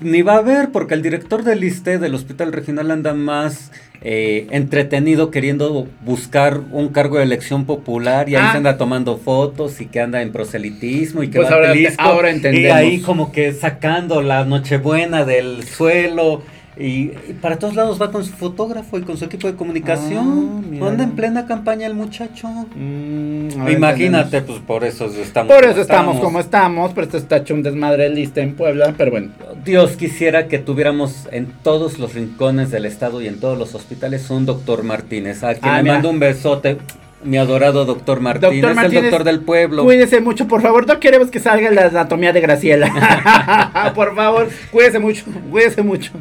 ni 0.00 0.22
va 0.22 0.34
a 0.34 0.38
haber 0.38 0.70
porque 0.72 0.94
el 0.94 1.02
director 1.02 1.42
del 1.42 1.64
ISTE 1.64 1.98
del 1.98 2.14
Hospital 2.14 2.52
Regional 2.52 2.90
anda 2.90 3.14
más 3.14 3.72
eh, 4.02 4.46
entretenido 4.50 5.30
queriendo 5.30 5.88
buscar 6.04 6.60
un 6.70 6.88
cargo 6.90 7.16
de 7.16 7.22
elección 7.22 7.64
popular 7.64 8.28
y 8.28 8.34
ahí 8.36 8.42
Ah. 8.44 8.50
se 8.52 8.58
anda 8.58 8.76
tomando 8.76 9.16
fotos 9.16 9.80
y 9.80 9.86
que 9.86 10.00
anda 10.00 10.20
en 10.20 10.32
proselitismo 10.32 11.22
y 11.22 11.28
que 11.30 11.38
Pues 11.38 11.50
va 11.50 11.54
ahora 11.54 11.70
a 11.70 11.72
te- 11.72 11.78
Telisco, 11.78 12.02
ahora 12.02 12.30
y 12.30 12.34
entendemos. 12.34 12.76
ahí 12.76 13.00
como 13.00 13.32
que 13.32 13.52
sacando 13.54 14.20
la 14.20 14.44
nochebuena 14.44 15.24
del 15.24 15.64
suelo 15.64 16.42
y, 16.78 17.06
para 17.40 17.58
todos 17.58 17.74
lados 17.74 18.00
va 18.00 18.10
con 18.12 18.24
su 18.24 18.32
fotógrafo 18.32 18.98
y 18.98 19.02
con 19.02 19.16
su 19.16 19.24
equipo 19.24 19.46
de 19.46 19.54
Ah, 19.54 19.56
comunicación 19.56 20.70
mira. 20.70 20.86
anda 20.88 21.04
en 21.04 21.12
plena 21.12 21.46
campaña 21.46 21.86
el 21.86 21.94
muchacho. 21.94 22.48
Mm, 22.74 23.68
imagínate 23.68 24.42
pues 24.42 24.58
por 24.60 24.84
eso 24.84 25.06
estamos 25.06 25.52
Por 25.52 25.62
como 25.62 25.72
eso 25.72 25.80
estamos 25.82 26.20
como 26.20 26.40
estamos, 26.40 26.92
pero 26.94 27.06
esto 27.06 27.16
está 27.18 27.38
hecho 27.38 27.54
un 27.54 27.62
desmadre 27.62 28.08
lista 28.10 28.40
en 28.42 28.54
Puebla, 28.54 28.94
pero 28.96 29.10
bueno. 29.10 29.28
Dios 29.64 29.96
quisiera 29.96 30.48
que 30.48 30.58
tuviéramos 30.58 31.26
en 31.32 31.46
todos 31.62 31.98
los 31.98 32.14
rincones 32.14 32.70
del 32.70 32.84
estado 32.84 33.20
y 33.22 33.26
en 33.28 33.40
todos 33.40 33.58
los 33.58 33.74
hospitales 33.74 34.28
un 34.30 34.44
doctor 34.46 34.82
Martínez, 34.82 35.42
a 35.44 35.54
quien 35.54 35.64
Ah, 35.72 35.82
le 35.82 35.90
mando 35.92 36.10
un 36.10 36.18
besote, 36.18 36.78
mi 37.24 37.38
adorado 37.38 37.84
doctor 37.84 38.20
Martínez, 38.20 38.62
Doctor 38.62 38.74
Martínez, 38.74 39.04
el 39.04 39.10
doctor 39.10 39.24
del 39.24 39.40
pueblo. 39.40 39.84
Cuídese 39.84 40.20
mucho, 40.20 40.46
por 40.46 40.62
favor. 40.62 40.86
No 40.86 41.00
queremos 41.00 41.30
que 41.30 41.40
salga 41.40 41.70
la 41.70 41.86
anatomía 41.86 42.32
de 42.32 42.40
Graciela. 42.40 43.92
por 43.94 44.14
favor, 44.14 44.48
cuídese 44.70 44.98
mucho, 44.98 45.24
cuídese 45.50 45.82
mucho. 45.82 46.12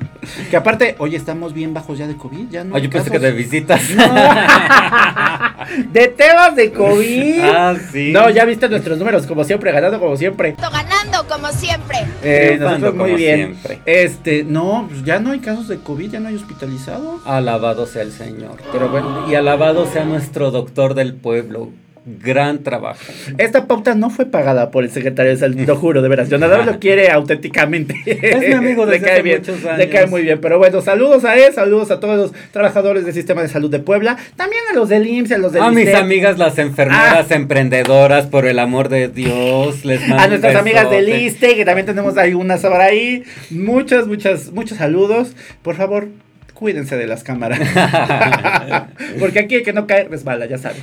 Que 0.49 0.57
aparte, 0.57 0.95
oye, 0.99 1.17
estamos 1.17 1.53
bien 1.53 1.73
bajos 1.73 1.97
ya 1.97 2.07
de 2.07 2.15
COVID, 2.15 2.49
ya 2.49 2.63
no. 2.63 2.75
Ay, 2.75 2.83
yo 2.83 2.89
pensé 2.89 3.11
que 3.11 3.19
de 3.19 3.31
visitas. 3.31 3.81
de 5.91 6.07
temas 6.07 6.55
de 6.55 6.71
COVID. 6.71 7.39
ah, 7.43 7.75
sí. 7.91 8.11
No, 8.11 8.29
ya 8.29 8.45
viste 8.45 8.69
nuestros 8.69 8.97
números, 8.97 9.27
como 9.27 9.43
siempre, 9.43 9.71
ganando 9.71 9.99
como 9.99 10.17
siempre. 10.17 10.55
ganando 10.59 11.27
como 11.27 11.51
siempre. 11.51 11.99
Eh, 12.23 12.55
Triunfando 12.55 12.69
nosotros 12.69 12.95
muy 12.95 13.05
como 13.05 13.17
bien. 13.17 13.37
siempre. 13.37 13.79
Este, 13.85 14.43
no, 14.43 14.87
pues 14.89 15.03
ya 15.03 15.19
no 15.19 15.31
hay 15.31 15.39
casos 15.39 15.67
de 15.67 15.79
COVID, 15.79 16.11
ya 16.11 16.19
no 16.19 16.29
hay 16.29 16.35
hospitalizados. 16.35 17.21
Alabado 17.25 17.85
sea 17.85 18.01
el 18.01 18.11
Señor. 18.11 18.57
Pero 18.71 18.89
bueno, 18.89 19.25
y 19.29 19.35
alabado 19.35 19.85
sea 19.91 20.05
nuestro 20.05 20.51
doctor 20.51 20.84
del 20.93 21.15
pueblo. 21.15 21.71
Gran 22.07 22.61
trabajo. 22.61 22.99
Esta 23.39 23.65
pauta 23.65 23.95
no 23.95 24.11
fue 24.11 24.27
pagada 24.27 24.69
por 24.69 24.83
el 24.83 24.91
secretario 24.91 25.31
de 25.31 25.37
salud, 25.37 25.59
lo 25.61 25.75
juro, 25.75 26.03
de 26.03 26.07
veras. 26.07 26.29
Más 26.29 26.65
lo 26.67 26.79
quiere 26.79 27.09
auténticamente. 27.09 27.95
Es 28.05 28.47
mi 28.47 28.53
amigo 28.53 28.85
le 28.85 28.91
desde 28.91 29.05
cae 29.05 29.13
hace 29.15 29.23
bien, 29.23 29.39
muchos 29.39 29.63
le 29.63 29.69
años. 29.71 29.87
cae 29.87 30.05
muy 30.05 30.21
bien. 30.21 30.39
Pero 30.39 30.59
bueno, 30.59 30.81
saludos 30.81 31.25
a 31.25 31.35
él, 31.35 31.51
saludos 31.51 31.89
a 31.89 31.99
todos 31.99 32.15
los 32.15 32.31
trabajadores 32.51 33.05
del 33.05 33.13
sistema 33.15 33.41
de 33.41 33.47
salud 33.47 33.71
de 33.71 33.79
Puebla, 33.79 34.17
también 34.35 34.61
a 34.71 34.75
los 34.75 34.87
del 34.87 35.07
IMSS, 35.07 35.31
a 35.31 35.37
los 35.39 35.51
del 35.51 35.63
A 35.63 35.71
mis 35.71 35.85
ISSSTE, 35.85 35.97
amigas 35.97 36.37
las 36.37 36.59
enfermeras 36.59 37.31
emprendedoras, 37.31 38.27
por 38.27 38.45
el 38.45 38.59
amor 38.59 38.89
de 38.89 39.07
Dios, 39.07 39.83
les 39.83 40.01
mando 40.07 40.25
a 40.25 40.27
nuestras 40.27 40.55
amigas 40.57 40.91
del. 40.91 41.09
ISTE, 41.09 41.55
que 41.55 41.65
también 41.65 41.87
tenemos 41.87 42.15
algunas 42.19 42.61
por 42.61 42.81
ahí. 42.81 43.23
Muchas, 43.49 44.05
muchas, 44.05 44.51
muchos 44.51 44.77
saludos. 44.77 45.35
Por 45.63 45.75
favor, 45.75 46.09
cuídense 46.55 46.97
de 46.97 47.05
las 47.05 47.23
cámaras. 47.23 47.59
Porque 49.19 49.39
aquí 49.39 49.55
el 49.55 49.63
que 49.63 49.73
no 49.73 49.85
cae 49.85 50.05
resbala, 50.05 50.47
ya 50.47 50.57
saben. 50.57 50.81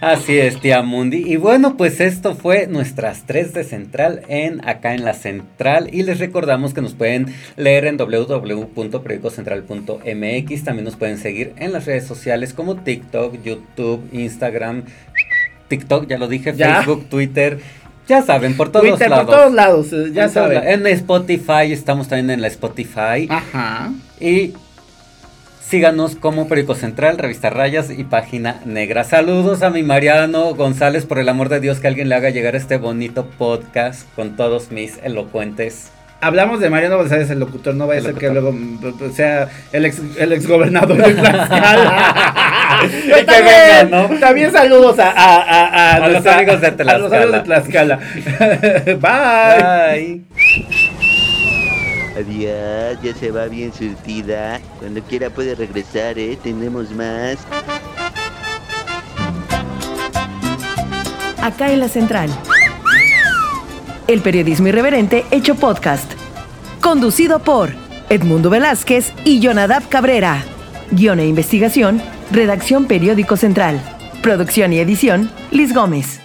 Así 0.00 0.38
es, 0.38 0.58
tía 0.60 0.80
Mundi. 0.82 1.22
Y 1.26 1.36
bueno, 1.36 1.76
pues 1.76 2.00
esto 2.00 2.34
fue 2.34 2.66
nuestras 2.66 3.24
3 3.26 3.52
de 3.52 3.64
Central 3.64 4.22
en 4.28 4.66
acá 4.66 4.94
en 4.94 5.04
la 5.04 5.12
Central. 5.12 5.90
Y 5.92 6.04
les 6.04 6.18
recordamos 6.18 6.72
que 6.72 6.80
nos 6.80 6.94
pueden 6.94 7.26
leer 7.56 7.84
en 7.84 7.98
www.periodicocentral.mx. 7.98 10.64
También 10.64 10.84
nos 10.84 10.96
pueden 10.96 11.18
seguir 11.18 11.52
en 11.58 11.74
las 11.74 11.84
redes 11.84 12.06
sociales 12.06 12.54
como 12.54 12.76
TikTok, 12.76 13.42
YouTube, 13.42 14.08
Instagram, 14.12 14.84
TikTok, 15.68 16.08
ya 16.08 16.16
lo 16.16 16.28
dije, 16.28 16.54
Ya. 16.56 16.76
Facebook, 16.76 17.06
Twitter. 17.10 17.58
Ya 18.08 18.22
saben, 18.22 18.56
por 18.56 18.72
todos 18.72 18.88
Twitter 18.88 19.10
lados. 19.10 19.26
por 19.26 19.34
todos 19.36 19.52
lados, 19.52 19.92
eh, 19.92 20.10
ya 20.12 20.24
En 20.24 20.30
saben. 20.30 20.66
En 20.66 20.86
Spotify, 20.86 21.70
estamos 21.72 22.08
también 22.08 22.30
en 22.30 22.40
la 22.40 22.48
Spotify. 22.48 23.28
Ajá. 23.28 23.92
Y 24.18 24.54
síganos 25.70 26.16
como 26.16 26.48
Perico 26.48 26.74
Central, 26.74 27.16
Revista 27.16 27.48
Rayas 27.48 27.90
y 27.96 28.02
Página 28.02 28.60
Negra. 28.64 29.04
Saludos 29.04 29.62
a 29.62 29.70
mi 29.70 29.84
Mariano 29.84 30.52
González, 30.56 31.06
por 31.06 31.20
el 31.20 31.28
amor 31.28 31.48
de 31.48 31.60
Dios, 31.60 31.78
que 31.78 31.86
alguien 31.86 32.08
le 32.08 32.16
haga 32.16 32.30
llegar 32.30 32.56
este 32.56 32.76
bonito 32.76 33.26
podcast 33.38 34.12
con 34.16 34.34
todos 34.34 34.72
mis 34.72 34.98
elocuentes. 35.04 35.92
Hablamos 36.20 36.58
de 36.58 36.70
Mariano 36.70 36.96
González, 36.96 37.30
el 37.30 37.38
locutor, 37.38 37.76
no 37.76 37.86
vaya 37.86 38.00
a 38.00 38.04
ser 38.04 38.14
que 38.14 38.30
luego 38.30 38.52
sea 39.14 39.48
el 39.72 39.84
ex, 39.86 40.02
el 40.18 40.32
ex 40.32 40.48
gobernador 40.48 40.96
de 40.96 41.14
Tlaxcala. 41.20 42.82
Y 42.82 43.10
que 43.12 43.24
también, 43.24 43.90
venga, 43.90 44.08
¿no? 44.08 44.18
también 44.18 44.50
saludos 44.50 44.98
a, 44.98 45.10
a, 45.12 45.36
a, 45.38 46.04
A 46.04 46.08
los 46.08 46.26
amigos 46.26 46.60
de 46.60 46.66
A 46.66 46.98
los 46.98 47.12
amigos 47.12 47.32
de 47.32 47.40
Tlaxcala. 47.40 48.00
Bye. 48.98 50.24
Bye. 50.34 50.79
Adiós, 52.16 52.98
ya 53.02 53.14
se 53.14 53.30
va 53.30 53.46
bien 53.46 53.72
surtida. 53.72 54.60
Cuando 54.78 55.00
quiera 55.02 55.30
puede 55.30 55.54
regresar, 55.54 56.18
¿eh? 56.18 56.38
Tenemos 56.42 56.90
más. 56.90 57.38
Acá 61.42 61.72
en 61.72 61.80
la 61.80 61.88
Central. 61.88 62.30
El 64.06 64.20
periodismo 64.20 64.68
irreverente 64.68 65.24
hecho 65.30 65.54
podcast. 65.54 66.10
Conducido 66.80 67.38
por 67.38 67.70
Edmundo 68.08 68.50
Velázquez 68.50 69.12
y 69.24 69.40
Jonadab 69.40 69.88
Cabrera. 69.88 70.44
Guión 70.90 71.20
e 71.20 71.26
investigación, 71.26 72.02
redacción 72.32 72.86
Periódico 72.86 73.36
Central. 73.36 73.80
Producción 74.22 74.72
y 74.72 74.80
edición, 74.80 75.30
Liz 75.50 75.72
Gómez. 75.72 76.19